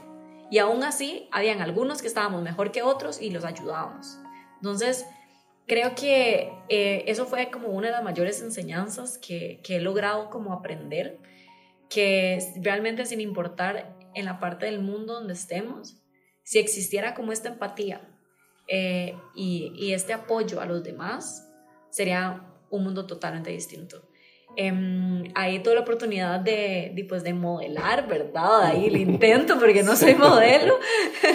[0.49, 4.17] Y aún así, habían algunos que estábamos mejor que otros y los ayudábamos.
[4.55, 5.05] Entonces,
[5.67, 10.29] creo que eh, eso fue como una de las mayores enseñanzas que, que he logrado
[10.29, 11.19] como aprender,
[11.89, 16.01] que realmente sin importar en la parte del mundo donde estemos,
[16.43, 18.01] si existiera como esta empatía
[18.67, 21.47] eh, y, y, este apoyo a los demás,
[21.89, 24.03] sería un mundo totalmente distinto.
[24.55, 28.63] Eh, ahí tuve la oportunidad de, de, pues, de modelar, ¿verdad?
[28.63, 30.79] Ahí lo intento porque no soy modelo,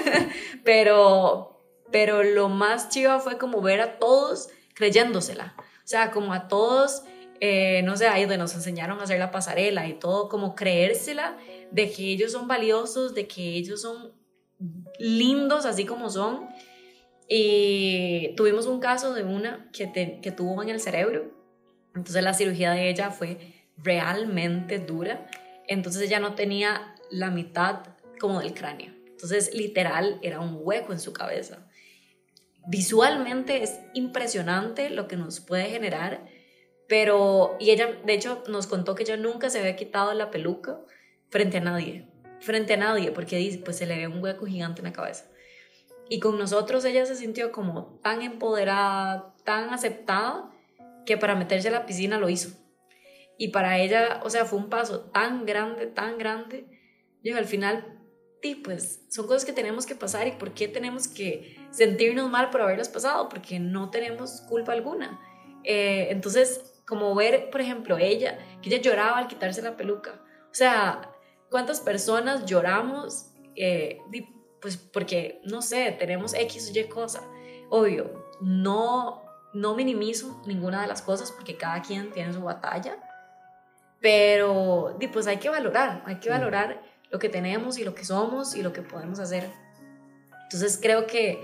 [0.65, 6.49] pero, pero lo más chiva fue como ver a todos creyéndosela, o sea, como a
[6.49, 7.05] todos,
[7.41, 11.37] eh, no sé, ahí donde nos enseñaron a hacer la pasarela y todo, como creérsela
[11.71, 14.13] de que ellos son valiosos, de que ellos son
[14.99, 16.49] lindos así como son.
[17.29, 21.33] Y tuvimos un caso de una que, que tuvo en el cerebro,
[21.95, 23.39] entonces la cirugía de ella fue
[23.77, 25.27] realmente dura,
[25.67, 27.85] entonces ella no tenía la mitad
[28.19, 28.93] como del cráneo.
[29.07, 31.69] Entonces, literal, era un hueco en su cabeza
[32.67, 36.27] visualmente es impresionante lo que nos puede generar,
[36.89, 40.79] pero, y ella de hecho nos contó que ella nunca se había quitado la peluca
[41.31, 42.09] frente a nadie,
[42.41, 45.27] frente a nadie, porque pues se le ve un hueco gigante en la cabeza.
[46.09, 50.51] Y con nosotros ella se sintió como tan empoderada, tan aceptada,
[51.07, 52.51] que para meterse a la piscina lo hizo.
[53.39, 56.67] Y para ella, o sea, fue un paso tan grande, tan grande.
[57.23, 58.03] Yo al final
[58.65, 62.61] pues son cosas que tenemos que pasar y por qué tenemos que sentirnos mal por
[62.61, 65.21] haberlas pasado, porque no tenemos culpa alguna.
[65.65, 70.21] Eh, entonces, como ver, por ejemplo, ella, que ella lloraba al quitarse la peluca.
[70.51, 71.13] O sea,
[71.51, 73.31] ¿cuántas personas lloramos?
[73.55, 74.01] Eh,
[74.63, 77.21] pues porque, no sé, tenemos X o Y cosa.
[77.69, 82.97] Obvio, no, no minimizo ninguna de las cosas porque cada quien tiene su batalla,
[84.01, 88.55] pero pues hay que valorar, hay que valorar lo que tenemos y lo que somos
[88.55, 89.51] y lo que podemos hacer.
[90.45, 91.43] Entonces creo que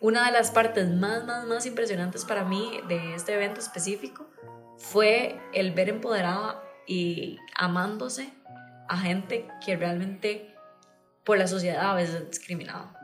[0.00, 4.26] una de las partes más, más, más impresionantes para mí de este evento específico
[4.76, 8.30] fue el ver empoderada y amándose
[8.88, 10.54] a gente que realmente
[11.28, 12.98] por la sociedad a veces es discriminada.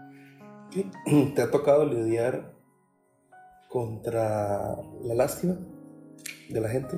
[1.34, 2.54] ¿Te ha tocado lidiar
[3.68, 5.58] contra la lástima
[6.48, 6.96] de la gente?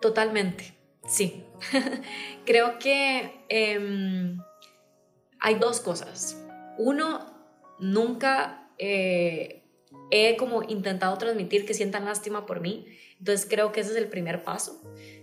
[0.00, 0.74] Totalmente.
[1.06, 1.44] Sí,
[2.46, 4.38] creo que em,
[5.38, 6.42] hay dos cosas.
[6.78, 7.26] Uno,
[7.78, 9.68] nunca eh,
[10.10, 12.86] he como intentado transmitir que sientan lástima por mí,
[13.18, 14.80] entonces creo que ese es el primer paso.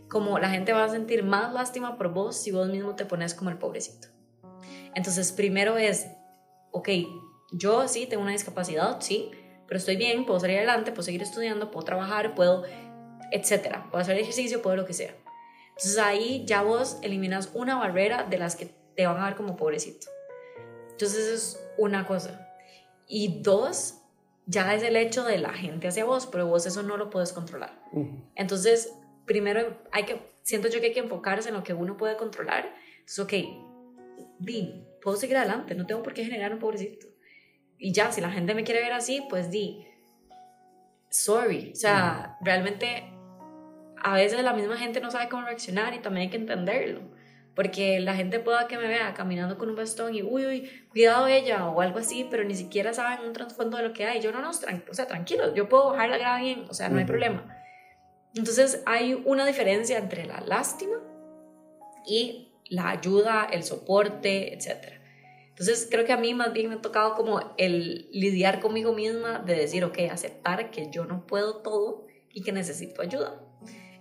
[0.07, 3.33] Como la gente va a sentir más lástima por vos si vos mismo te pones
[3.33, 4.18] como el pobrecito.
[4.99, 6.07] Entonces, primero es,
[6.71, 6.89] ok,
[7.53, 9.31] yo sí tengo una discapacidad, sí,
[9.65, 12.65] pero estoy bien, puedo salir adelante, puedo seguir estudiando, puedo trabajar, puedo,
[13.31, 15.15] etcétera, puedo hacer ejercicio, puedo lo que sea.
[15.69, 19.55] Entonces ahí ya vos eliminas una barrera de las que te van a ver como
[19.55, 20.07] pobrecito.
[20.91, 22.49] Entonces eso es una cosa.
[23.07, 24.01] Y dos,
[24.47, 27.31] ya es el hecho de la gente hacia vos, pero vos eso no lo puedes
[27.31, 27.81] controlar.
[28.35, 28.91] Entonces,
[29.23, 32.75] primero hay que, siento yo que hay que enfocarse en lo que uno puede controlar.
[32.97, 33.33] Entonces, ok,
[34.39, 37.07] di, puedo seguir adelante, no tengo por qué generar un pobrecito.
[37.77, 39.85] Y ya, si la gente me quiere ver así, pues di,
[41.09, 41.71] sorry.
[41.73, 43.11] O sea, realmente
[44.01, 47.01] a veces la misma gente no sabe cómo reaccionar y también hay que entenderlo.
[47.55, 51.27] Porque la gente pueda que me vea caminando con un bastón y, uy, uy, cuidado
[51.27, 54.21] ella o algo así, pero ni siquiera saben un trasfondo de lo que hay.
[54.21, 56.99] Yo no, no, o sea, tranquilo, yo puedo bajar la grada bien, o sea, no
[56.99, 57.55] hay problema.
[58.35, 60.95] Entonces hay una diferencia entre la lástima
[62.05, 64.99] y la ayuda, el soporte, etc.
[65.49, 69.39] Entonces creo que a mí más bien me ha tocado como el lidiar conmigo misma
[69.39, 73.41] de decir, ok, aceptar que yo no puedo todo y que necesito ayuda.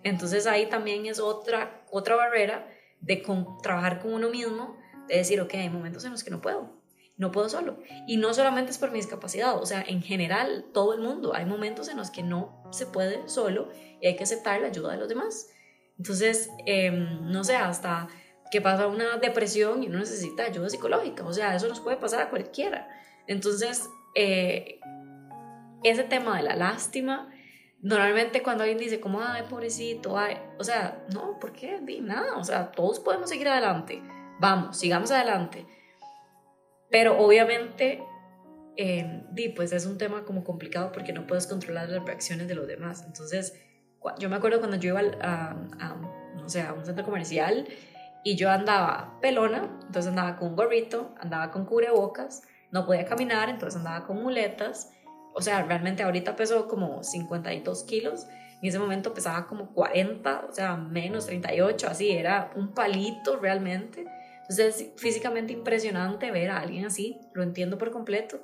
[0.04, 2.68] Entonces ahí también es otra, otra barrera
[3.00, 3.24] de
[3.62, 4.76] trabajar con uno mismo,
[5.08, 6.80] de decir, ok, hay momentos en los que no puedo,
[7.16, 7.78] no puedo solo.
[8.06, 11.44] Y no solamente es por mi discapacidad, o sea, en general, todo el mundo, hay
[11.44, 14.98] momentos en los que no se puede solo y hay que aceptar la ayuda de
[14.98, 15.50] los demás.
[15.98, 18.08] Entonces, em, no sé, hasta
[18.50, 22.22] que pasa una depresión y uno necesita ayuda psicológica, o sea, eso nos puede pasar
[22.22, 22.88] a cualquiera.
[23.26, 24.80] Entonces, eh,
[25.82, 27.30] ese tema de la lástima,
[27.80, 31.80] normalmente cuando alguien dice como, ay, pobrecito, ay, o sea, no, ¿por qué?
[31.82, 34.02] Di nada, o sea, todos podemos seguir adelante,
[34.40, 35.66] vamos, sigamos adelante.
[36.90, 38.02] Pero obviamente,
[38.76, 42.54] eh, di, pues es un tema como complicado porque no puedes controlar las reacciones de
[42.54, 43.04] los demás.
[43.06, 43.54] Entonces,
[44.18, 45.54] yo me acuerdo cuando yo iba a,
[46.36, 47.66] no sé, a un centro comercial
[48.24, 53.48] y yo andaba pelona, entonces andaba con un gorrito, andaba con cubrebocas, no podía caminar,
[53.48, 54.90] entonces andaba con muletas.
[55.34, 58.26] O sea, realmente ahorita peso como 52 kilos.
[58.60, 64.04] En ese momento pesaba como 40, o sea, menos 38, así, era un palito realmente.
[64.42, 68.40] Entonces es físicamente impresionante ver a alguien así, lo entiendo por completo.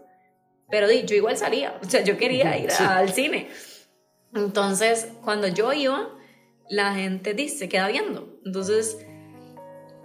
[0.71, 3.49] Pero yo igual salía, o sea, yo quería ir al cine.
[4.35, 6.11] Entonces, cuando yo iba,
[6.69, 8.39] la gente dice, se queda viendo.
[8.45, 8.99] Entonces,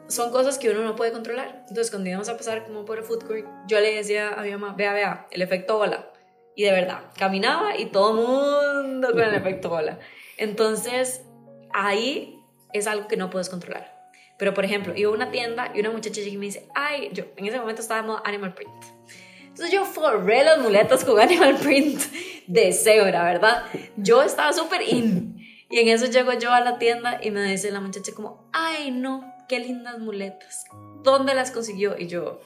[0.09, 1.63] son cosas que uno no puede controlar.
[1.69, 4.51] Entonces, cuando íbamos a pasar como por el food court, yo le decía a mi
[4.51, 6.11] mamá, vea, vea, el efecto bola.
[6.55, 9.99] Y de verdad, caminaba y todo mundo con el efecto bola.
[10.37, 11.23] Entonces,
[11.71, 12.37] ahí
[12.73, 13.97] es algo que no puedes controlar.
[14.37, 17.45] Pero, por ejemplo, iba a una tienda y una muchacha me dice, ay, yo en
[17.45, 18.71] ese momento estaba en modo animal print.
[19.59, 21.99] Entonces yo forré las muletas con animal print
[22.47, 23.65] de cebra, ¿verdad?
[23.97, 25.37] Yo estaba súper in.
[25.69, 28.91] Y en eso llego yo a la tienda y me dice la muchacha como, ay,
[28.91, 30.63] no, qué lindas muletas.
[31.03, 31.97] ¿Dónde las consiguió?
[31.97, 32.39] Y yo,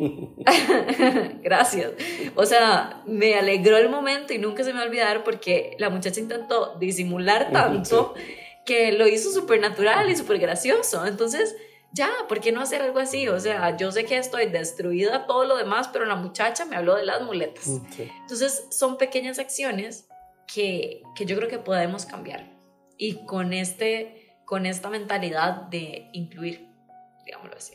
[1.42, 1.92] Gracias.
[2.34, 5.90] O sea, me alegró el momento y nunca se me va a olvidar porque la
[5.90, 8.14] muchacha intentó disimular tanto
[8.64, 11.06] que lo hizo súper natural y súper gracioso.
[11.06, 11.54] Entonces,
[11.92, 13.28] ya, ¿por qué no hacer algo así?
[13.28, 16.96] O sea, yo sé que estoy destruida todo lo demás, pero la muchacha me habló
[16.96, 17.68] de las muletas.
[17.98, 20.06] Entonces, son pequeñas acciones
[20.52, 22.50] que, que yo creo que podemos cambiar.
[22.96, 24.19] Y con, este,
[24.50, 26.66] con esta mentalidad de incluir,
[27.24, 27.74] digámoslo así.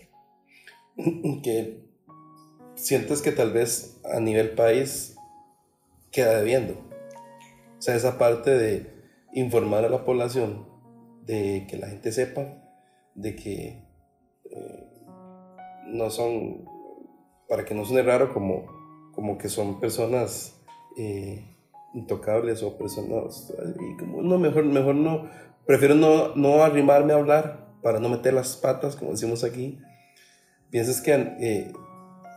[1.41, 1.85] Que
[2.75, 5.15] sientes que tal vez a nivel país
[6.11, 6.73] queda debiendo.
[6.73, 8.93] O sea, esa parte de
[9.31, 10.67] informar a la población
[11.21, 12.61] de que la gente sepa
[13.13, 13.87] de que
[14.51, 14.89] eh,
[15.87, 16.65] no son,
[17.47, 18.65] para que no suene raro, como,
[19.13, 20.61] como que son personas
[20.97, 21.55] eh,
[21.93, 23.53] intocables o personas,
[24.05, 25.29] no, mejor, mejor no,
[25.65, 29.79] prefiero no, no arrimarme a hablar para no meter las patas, como decimos aquí.
[30.69, 31.73] ¿Piensas que eh,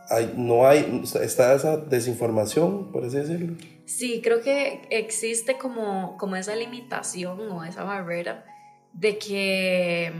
[0.09, 3.55] hay, no hay, está esa desinformación, por así decirlo?
[3.85, 8.45] Sí, creo que existe como, como esa limitación o esa barrera
[8.93, 10.11] de que,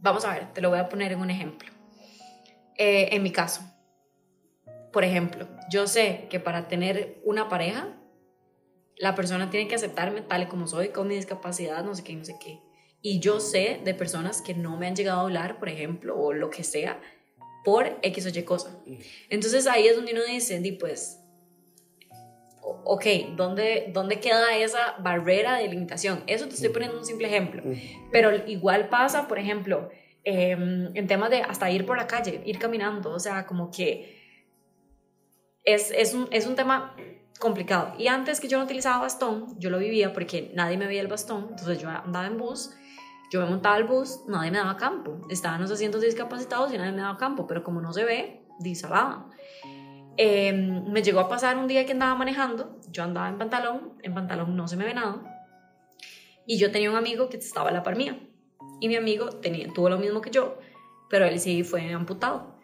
[0.00, 1.70] vamos a ver, te lo voy a poner en un ejemplo.
[2.76, 3.62] Eh, en mi caso,
[4.92, 7.97] por ejemplo, yo sé que para tener una pareja,
[8.98, 12.14] la persona tiene que aceptarme tal y como soy, con mi discapacidad, no sé qué,
[12.14, 12.60] no sé qué.
[13.00, 16.32] Y yo sé de personas que no me han llegado a hablar, por ejemplo, o
[16.32, 17.00] lo que sea,
[17.64, 18.76] por X o Y cosa.
[19.30, 21.20] Entonces ahí es donde uno dice, di pues,
[22.60, 23.04] ok,
[23.36, 26.24] ¿dónde, ¿dónde queda esa barrera de limitación?
[26.26, 27.62] Eso te estoy poniendo un simple ejemplo,
[28.10, 29.90] pero igual pasa, por ejemplo,
[30.24, 34.18] em, en temas de hasta ir por la calle, ir caminando, o sea, como que
[35.64, 36.96] es, es, un, es un tema
[37.38, 37.94] complicado.
[37.98, 41.08] Y antes que yo no utilizaba bastón, yo lo vivía porque nadie me veía el
[41.08, 42.70] bastón, entonces yo andaba en bus,
[43.30, 46.92] yo me montaba al bus, nadie me daba campo, estaban los asientos discapacitados y nadie
[46.92, 49.30] me daba campo, pero como no se ve, disalaba.
[50.16, 54.14] Em, me llegó a pasar un día que andaba manejando, yo andaba en pantalón, en
[54.14, 55.22] pantalón no se me ve nada,
[56.46, 58.18] y yo tenía un amigo que estaba a la par mía,
[58.80, 60.58] y mi amigo tenía, tuvo lo mismo que yo,
[61.08, 62.57] pero él sí fue amputado.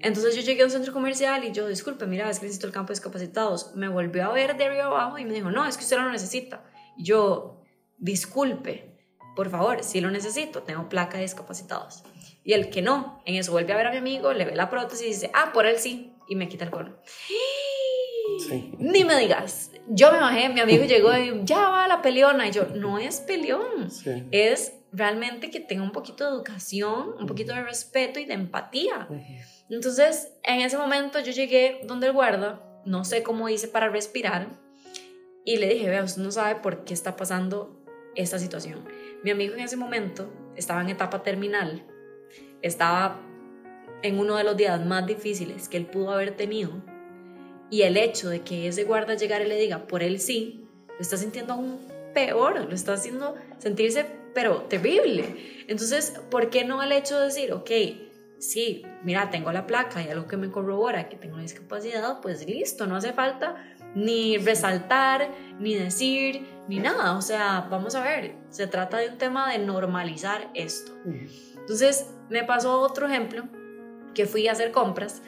[0.00, 2.72] Entonces yo llegué a un centro comercial y yo, disculpe, mira, es que necesito el
[2.72, 3.74] campo de discapacitados.
[3.74, 6.04] Me volvió a ver de arriba abajo y me dijo, no, es que usted no
[6.04, 6.64] lo necesita.
[6.96, 7.62] Y yo,
[7.98, 8.96] disculpe,
[9.36, 12.02] por favor, sí lo necesito, tengo placa de discapacitados.
[12.42, 14.70] Y el que no, en eso vuelve a ver a mi amigo, le ve la
[14.70, 16.96] prótesis y dice, ah, por él sí y me quita el cono.
[18.78, 19.72] Ni me digas.
[19.88, 22.46] Yo me bajé, mi amigo llegó y ya va la peleona.
[22.48, 23.90] Y yo, no es peleón.
[24.30, 29.08] Es realmente que tenga un poquito de educación, un poquito de respeto y de empatía.
[29.70, 34.48] Entonces, en ese momento yo llegué donde el guarda, no sé cómo hice para respirar,
[35.44, 37.80] y le dije, vea, usted no sabe por qué está pasando
[38.14, 38.84] esta situación.
[39.22, 41.86] Mi amigo en ese momento estaba en etapa terminal,
[42.62, 43.20] estaba
[44.02, 46.70] en uno de los días más difíciles que él pudo haber tenido
[47.70, 51.00] y el hecho de que ese guarda llegara y le diga por él sí, lo
[51.00, 51.78] está sintiendo aún
[52.14, 55.64] peor, lo está haciendo sentirse pero terrible.
[55.68, 57.70] Entonces, ¿por qué no el hecho de decir, ok,
[58.40, 62.44] sí, mira, tengo la placa y algo que me corrobora que tengo una discapacidad, pues
[62.46, 63.56] listo, no hace falta
[63.94, 67.16] ni resaltar, ni decir, ni nada.
[67.16, 70.92] O sea, vamos a ver, se trata de un tema de normalizar esto.
[71.04, 73.44] Entonces, me pasó otro ejemplo,
[74.14, 75.22] que fui a hacer compras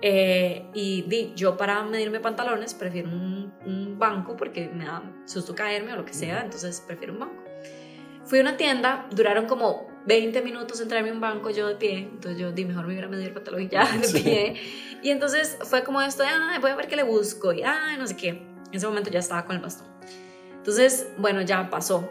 [0.00, 5.56] eh, y di, yo para medirme pantalones prefiero un, un, banco porque me da susto
[5.56, 7.42] caerme o lo que sea, entonces prefiero un banco.
[8.24, 11.98] Fui a una tienda, duraron como 20 minutos en traerme un banco yo de pie,
[11.98, 14.54] entonces yo di mejor me hubiera medir pantalón y ya de pie.
[15.02, 17.94] Y entonces fue como esto de, ah, voy a ver qué le busco y, ah,
[17.98, 18.28] no sé qué.
[18.28, 19.86] En ese momento ya estaba con el bastón.
[20.56, 22.08] Entonces, bueno, ya pasó.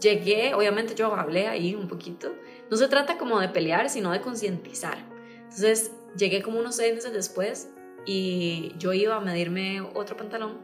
[0.00, 2.32] Llegué, obviamente yo hablé ahí un poquito.
[2.70, 4.98] No se trata como de pelear, sino de concientizar.
[5.42, 7.70] Entonces, llegué como unos seis meses después
[8.06, 10.58] y yo iba a medirme otro pantalón,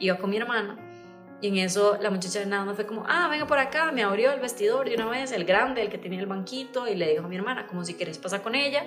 [0.00, 0.93] iba con mi hermana
[1.44, 4.32] y en eso la muchacha nada me fue como, ah, venga por acá, me abrió
[4.32, 7.26] el vestidor de una vez, el grande, el que tenía el banquito, y le dijo
[7.26, 8.86] a mi hermana, como si quieres pasar con ella.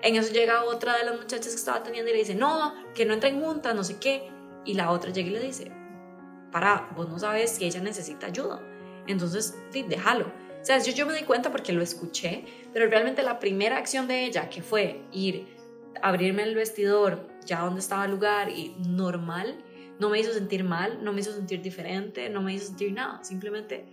[0.00, 3.04] En eso llega otra de las muchachas que estaba teniendo y le dice, no, que
[3.04, 4.30] no entren juntas, no sé qué.
[4.64, 5.70] Y la otra llega y le dice,
[6.50, 8.62] para, vos no sabes si ella necesita ayuda.
[9.06, 10.32] Entonces, déjalo.
[10.62, 14.08] O sea, yo, yo me di cuenta porque lo escuché, pero realmente la primera acción
[14.08, 15.46] de ella, que fue ir,
[16.00, 19.62] abrirme el vestidor ya donde estaba el lugar y normal,
[20.02, 23.22] no me hizo sentir mal, no me hizo sentir diferente, no me hizo sentir nada.
[23.22, 23.86] Simplemente,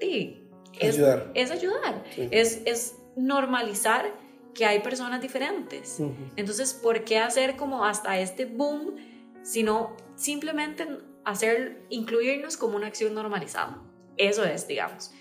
[0.00, 0.48] sí,
[0.80, 1.30] es ayudar.
[1.34, 2.04] Es, ayudar.
[2.16, 4.10] Es, es normalizar
[4.54, 6.00] que hay personas diferentes.
[6.36, 8.96] Entonces, ¿por qué hacer como hasta este boom,
[9.42, 10.88] sino simplemente
[11.26, 13.82] hacer, incluirnos como una acción normalizada?
[14.16, 15.12] Eso es, digamos.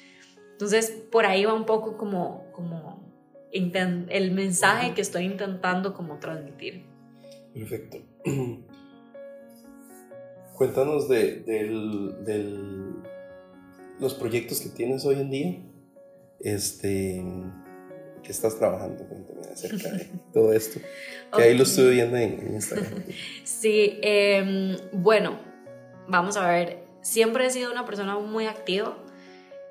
[0.53, 3.13] Entonces, por ahí va un poco como, como
[3.51, 6.85] el mensaje que estoy intentando como transmitir.
[7.53, 7.97] Perfecto.
[10.59, 11.41] Cuéntanos de,
[13.97, 15.55] los proyectos que tienes hoy en día.
[16.41, 17.23] Este,
[18.21, 19.05] ¿Qué estás trabajando?
[19.05, 20.81] Cuéntame acerca de todo esto.
[21.33, 23.05] Que ahí lo estuve viendo en, Instagram.
[23.45, 25.39] sí, em, bueno,
[26.09, 26.83] vamos a ver.
[26.99, 29.01] Siempre he sido una persona muy activa.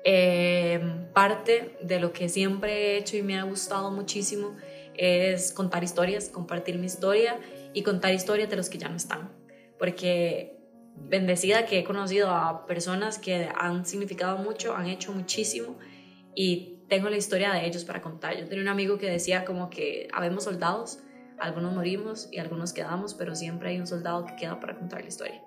[0.03, 4.55] Em, parte de lo que siempre he hecho y me ha gustado muchísimo
[4.97, 7.39] es contar historias, compartir mi historia
[7.73, 9.29] y contar historias de los que ya no están.
[9.77, 10.58] Porque
[11.07, 15.77] bendecida que he conocido a personas que han significado mucho, han hecho muchísimo
[16.35, 18.37] y tengo la historia de ellos para contar.
[18.37, 20.99] Yo tenía un amigo que decía como que habemos soldados,
[21.39, 25.07] algunos morimos y algunos quedamos, pero siempre hay un soldado que queda para contar la
[25.07, 25.41] historia.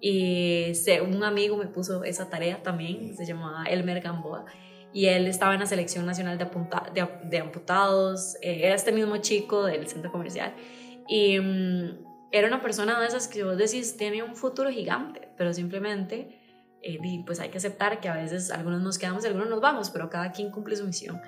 [0.00, 4.44] Y un amigo me puso esa tarea también, se llamaba Elmer Gamboa,
[4.92, 9.64] y él estaba en la selección nacional de, de, amputados, eh, era este mismo chico
[9.64, 10.54] del centro comercial.
[11.08, 15.52] Y mm, era una persona de esas que vos decís tiene un futuro gigante, pero
[15.52, 16.40] simplemente
[16.82, 19.90] eh, pues hay que aceptar que a veces algunos nos quedamos y algunos nos vamos,
[19.90, 21.20] pero cada quien cumple su misión.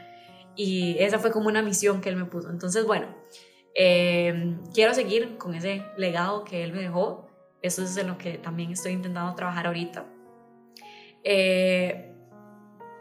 [0.57, 2.51] Y esa fue como una misión que él me puso.
[2.51, 3.09] Entonces, bueno,
[3.75, 7.29] em, quiero seguir con ese legado que él me dejó.
[7.61, 10.07] Eso es en lo que también estoy intentando trabajar ahorita.
[11.23, 12.13] Eh,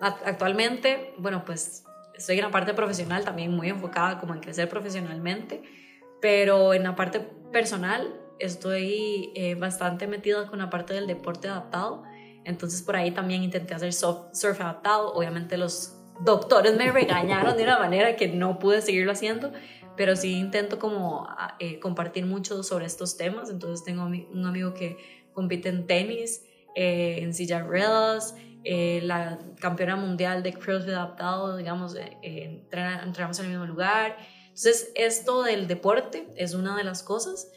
[0.01, 1.85] actualmente, bueno, pues
[2.15, 5.63] estoy en la parte profesional también muy enfocada como en crecer profesionalmente,
[6.21, 12.03] pero en la parte personal estoy eh, bastante metida con la parte del deporte adaptado.
[12.43, 15.13] Entonces por ahí también intenté hacer surf adaptado.
[15.13, 19.53] Obviamente los doctores me regañaron de una manera que no pude seguirlo haciendo,
[19.95, 23.49] pero sí intento como ah, eh, compartir mucho sobre estos temas.
[23.49, 24.97] Entonces tengo un amigo que
[25.31, 26.43] compite en tenis,
[26.75, 28.35] eh, en silla de ruedas,
[28.65, 34.15] la campeona mundial de CrossFit adaptado, digamos, entramos en el mismo lugar.
[34.53, 37.51] Entonces, esto del deporte es una de las cosas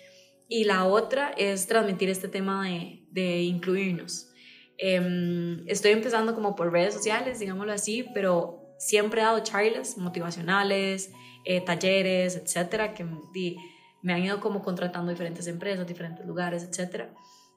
[0.48, 2.66] y la otra es transmitir este tema
[3.10, 4.30] de, incluirnos.
[4.78, 11.10] Em, estoy empezando como por redes sociales, digámoslo así, pero siempre he dado charlas motivacionales,
[11.44, 17.12] eh, talleres, etcétera, que me han ido como contratando diferentes empresas, diferentes lugares, etcétera.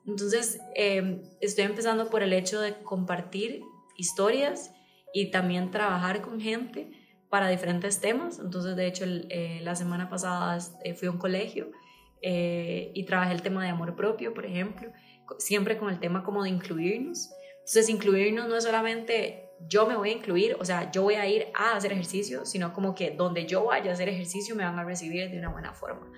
[0.05, 3.61] Entonces, em, estoy empezando por el hecho de compartir
[3.95, 4.73] historias
[5.13, 6.91] y también trabajar con gente
[7.29, 8.39] para diferentes temas.
[8.39, 11.71] Entonces, de hecho, eh, la semana pasada eh, fui a un colegio
[12.21, 14.91] eh, y trabajé el tema de amor propio, por ejemplo,
[15.37, 17.29] siempre con el tema como de incluirnos.
[17.59, 21.27] Entonces, incluirnos no es solamente yo me voy a incluir, o sea, yo voy a
[21.27, 24.79] ir a hacer ejercicio, sino como que donde yo vaya a hacer ejercicio me van
[24.79, 26.09] a recibir de una buena forma.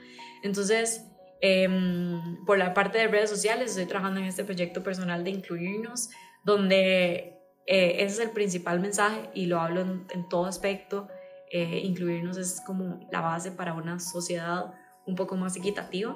[0.44, 1.08] Entonces,
[1.42, 6.10] em, por la parte de redes sociales, estoy trabajando en este proyecto personal de incluirnos,
[6.44, 7.41] donde
[7.80, 11.08] ese es el principal mensaje y lo hablo en, todo aspecto.
[11.52, 14.74] incluirnos es como la base para una sociedad
[15.06, 16.16] un poco más equitativa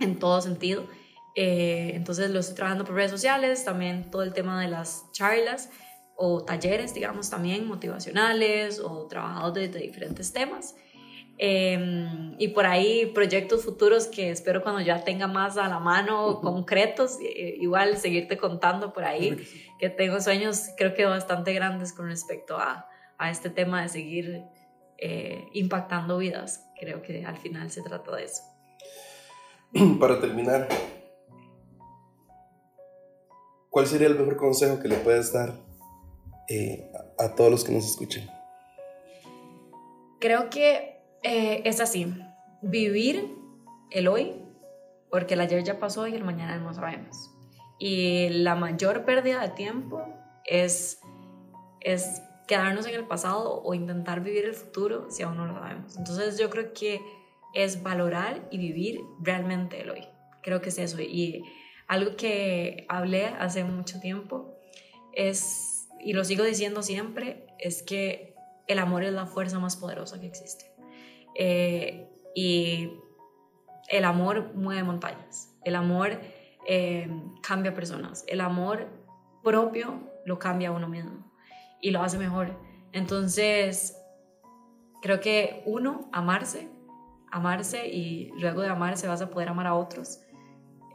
[0.00, 0.86] en todo sentido.
[1.34, 5.70] entonces lo estoy trabajando por redes sociales, también todo el tema de las charlas
[6.16, 10.74] o talleres, digamos, también motivacionales o trabajados de, diferentes temas.
[11.36, 16.40] Em, y por ahí proyectos futuros que espero cuando ya tenga más a la mano,
[16.40, 19.36] concretos, igual seguirte contando por ahí,
[19.80, 24.44] que tengo sueños creo que bastante grandes con respecto a, a este tema de seguir
[24.98, 26.66] eh, impactando vidas.
[26.78, 28.42] Creo que al final se trata de eso.
[30.00, 30.68] Para terminar,
[33.70, 35.52] ¿cuál sería el mejor consejo que le puedes dar
[36.48, 38.28] eh, a todos los que nos escuchen?
[40.20, 40.93] Creo que
[41.24, 42.14] eh, es así,
[42.62, 43.34] vivir
[43.90, 44.32] el hoy,
[45.10, 47.30] porque el ayer ya pasó y el mañana no sabemos.
[47.78, 50.02] Y la mayor pérdida de tiempo
[50.44, 51.00] es,
[51.80, 55.96] es quedarnos en el pasado o intentar vivir el futuro si aún no lo sabemos.
[55.96, 57.00] Entonces yo creo que
[57.54, 60.06] es valorar y vivir realmente el hoy.
[60.42, 61.00] Creo que es eso.
[61.00, 61.42] Y
[61.88, 64.54] algo que hablé hace mucho tiempo
[65.12, 68.34] es y lo sigo diciendo siempre, es que
[68.66, 70.73] el amor es la fuerza más poderosa que existe.
[71.34, 72.92] Eh, y
[73.88, 76.20] el amor mueve montañas, el amor
[76.66, 77.08] eh,
[77.42, 78.88] cambia personas, el amor
[79.42, 81.32] propio lo cambia a uno mismo
[81.80, 82.58] y lo hace mejor.
[82.92, 83.96] Entonces,
[85.02, 86.70] creo que uno, amarse,
[87.30, 90.20] amarse y luego de amarse vas a poder amar a otros,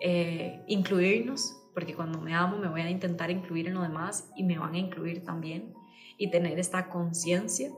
[0.02, 4.44] eh, incluirnos, porque cuando me amo me voy a intentar incluir en lo demás y
[4.44, 5.74] me van a incluir también
[6.18, 7.70] y tener esta conciencia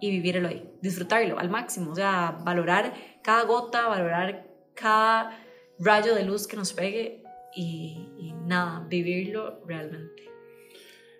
[0.00, 2.92] y vivirlo ahí, disfrutarlo al máximo, o sea, valorar
[3.22, 5.38] cada gota, valorar cada
[5.78, 7.22] rayo de luz que nos pegue
[7.54, 10.24] y, nada, vivirlo realmente.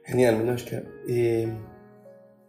[0.05, 0.83] Genial, Minoshka.
[1.09, 1.49] Eh,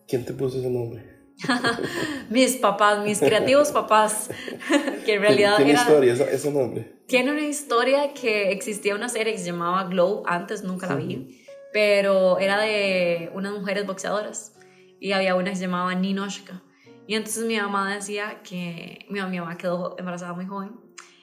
[0.07, 1.17] ¿Quién te puso ese nombre?
[2.29, 4.29] mis papás, mis creativos papás,
[5.05, 6.97] que en realidad ¿Tiene historia ese, nombre?
[7.07, 11.45] Tiene una historia que existía una serie que se llamaba Glow, antes nunca la vi,
[11.71, 14.57] pero era de unas mujeres boxeadoras
[14.99, 16.61] y había una que se llamaba Ninoshka.
[17.07, 20.71] Y entonces mi mamá decía que mi, mi mamá quedó embarazada muy joven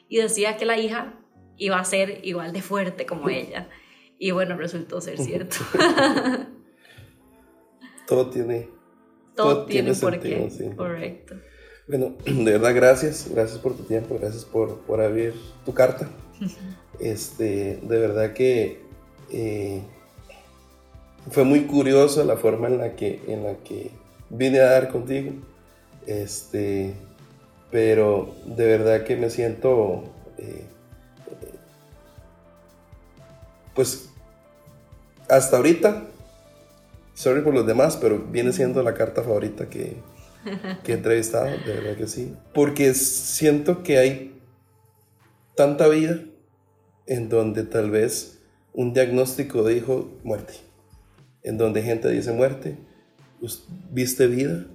[0.08, 1.14] y decía que la hija
[1.56, 3.68] iba a ser igual de fuerte como ella.
[4.18, 5.56] Y bueno, resultó ser cierto.
[8.06, 8.68] Todo tiene
[9.34, 10.74] todo, tiene, un porqué.
[10.76, 11.34] Correcto.
[11.88, 13.28] Bueno, de verdad, gracias.
[13.32, 14.16] Gracias por tu tiempo.
[14.18, 16.08] Gracias por, por abrir tu carta.
[17.00, 18.80] este, de verdad que
[19.30, 19.82] eh,
[21.30, 23.90] fue muy curioso la forma en la que, en la que
[24.30, 25.32] vine a dar contigo.
[26.06, 26.94] Este,
[27.70, 30.04] pero de verdad que me siento.
[30.38, 30.64] Eh,
[33.74, 34.10] pues
[35.28, 36.04] hasta ahorita
[37.14, 39.96] sorry por los demás, pero viene siendo la carta favorita que,
[40.82, 42.34] que he entrevistado, de verdad que sí.
[42.52, 44.40] Porque siento que hay
[45.56, 46.20] tanta vida
[47.06, 48.40] en donde tal vez
[48.72, 50.54] un diagnóstico dijo muerte,
[51.44, 52.76] en donde gente dice muerte,
[53.92, 54.66] viste vida.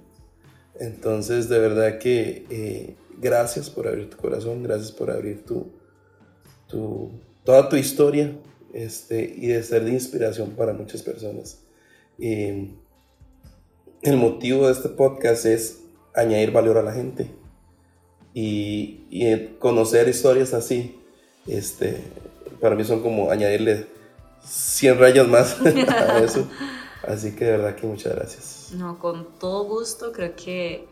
[0.78, 5.70] Entonces, de verdad que eh, gracias por abrir tu corazón, gracias por abrir tu,
[6.68, 7.10] tu,
[7.44, 8.34] toda tu historia
[8.72, 11.58] este, y de ser de inspiración para muchas personas.
[12.18, 12.70] Eh,
[14.02, 15.80] el motivo de este podcast es
[16.14, 17.30] añadir valor a la gente
[18.32, 20.98] y, conocer historias así.
[21.46, 21.96] Este,
[22.60, 23.86] para mí son como añadirle
[24.44, 26.48] 100 rayas más a eso.
[27.06, 28.72] Así que de verdad que muchas gracias.
[28.74, 30.12] No, con todo gusto.
[30.12, 30.86] Creo que,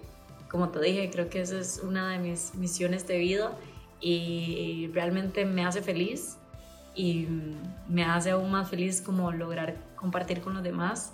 [0.50, 3.52] como te dije, creo que esa es una de mis misiones de vida
[4.00, 6.36] y realmente me hace feliz
[6.94, 7.26] y
[7.88, 11.12] me hace aún más feliz como lograr compartir con los demás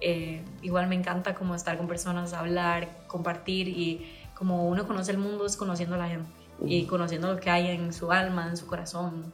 [0.00, 5.18] eh, igual me encanta como estar con personas, hablar, compartir y como uno conoce el
[5.18, 6.30] mundo es conociendo a la gente
[6.64, 9.32] y conociendo lo que hay en su alma, en su corazón.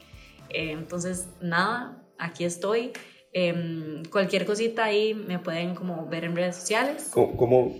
[0.49, 2.91] Eh, entonces, nada, aquí estoy.
[3.37, 7.11] Em, cualquier cosita ahí me pueden como ver en redes sociales.
[7.11, 7.75] ¿Cómo?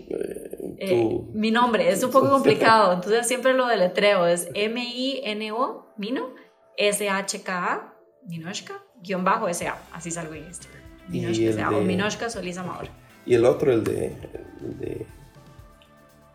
[0.78, 6.34] Eh, mi nombre es un poco complicado, entonces siempre lo deletreo, es M-I-N-O, Mino,
[6.76, 7.94] S-H-K-A,
[8.26, 11.86] Minoshka, guion bajo S-A, así salgo en Instagram.
[11.86, 12.88] Minoshka, Solís Amador.
[13.24, 14.14] ¿Y el otro, el de,
[14.60, 15.06] de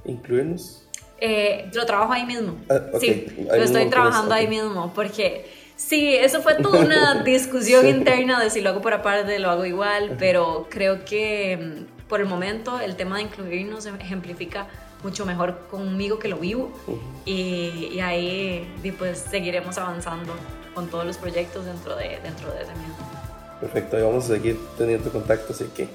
[0.06, 0.88] incluirnos?
[1.20, 2.56] Eh, lo trabajo ahí mismo.
[2.68, 5.46] Ah, sí, lo estoy trabajando ahí mismo porque
[5.88, 9.66] sí, eso fue toda una discusión interna de si lo hago por aparte, lo hago
[9.66, 14.68] igual, pero creo que mm, por el momento el tema de incluirnos ejemplifica
[15.04, 16.72] mucho mejor conmigo que lo vivo
[17.26, 20.32] y, y, ahí pues seguiremos avanzando
[20.76, 22.96] con todos los proyectos dentro de, dentro de ese mismo.
[23.60, 25.88] Perfecto, y vamos a seguir teniendo contacto, así que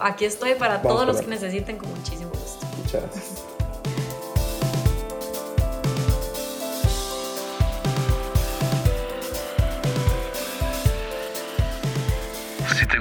[0.00, 2.66] Aquí estoy para Vamos todos los que necesiten con muchísimo gusto.
[2.78, 3.44] muchas gracias.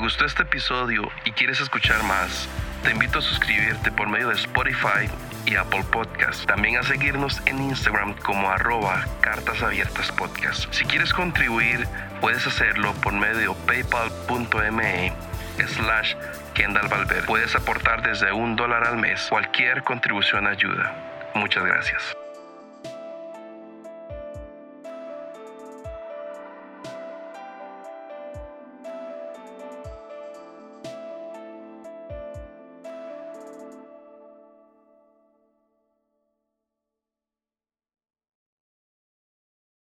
[0.09, 2.49] Gustó este episodio y quieres escuchar más,
[2.81, 5.07] te invito a suscribirte por medio de Spotify
[5.45, 6.47] y Apple Podcast.
[6.47, 10.65] También a seguirnos en Instagram como arroba cartas abiertas podcast.
[10.73, 11.87] Si quieres contribuir,
[12.21, 15.13] puedes hacerlo por medio paypal.me
[15.77, 16.15] slash
[16.55, 17.27] Kendall Valverde.
[17.27, 19.27] Puedes aportar desde un dólar al mes.
[19.29, 20.91] Cualquier contribución ayuda.
[21.35, 22.18] Muchas gracias.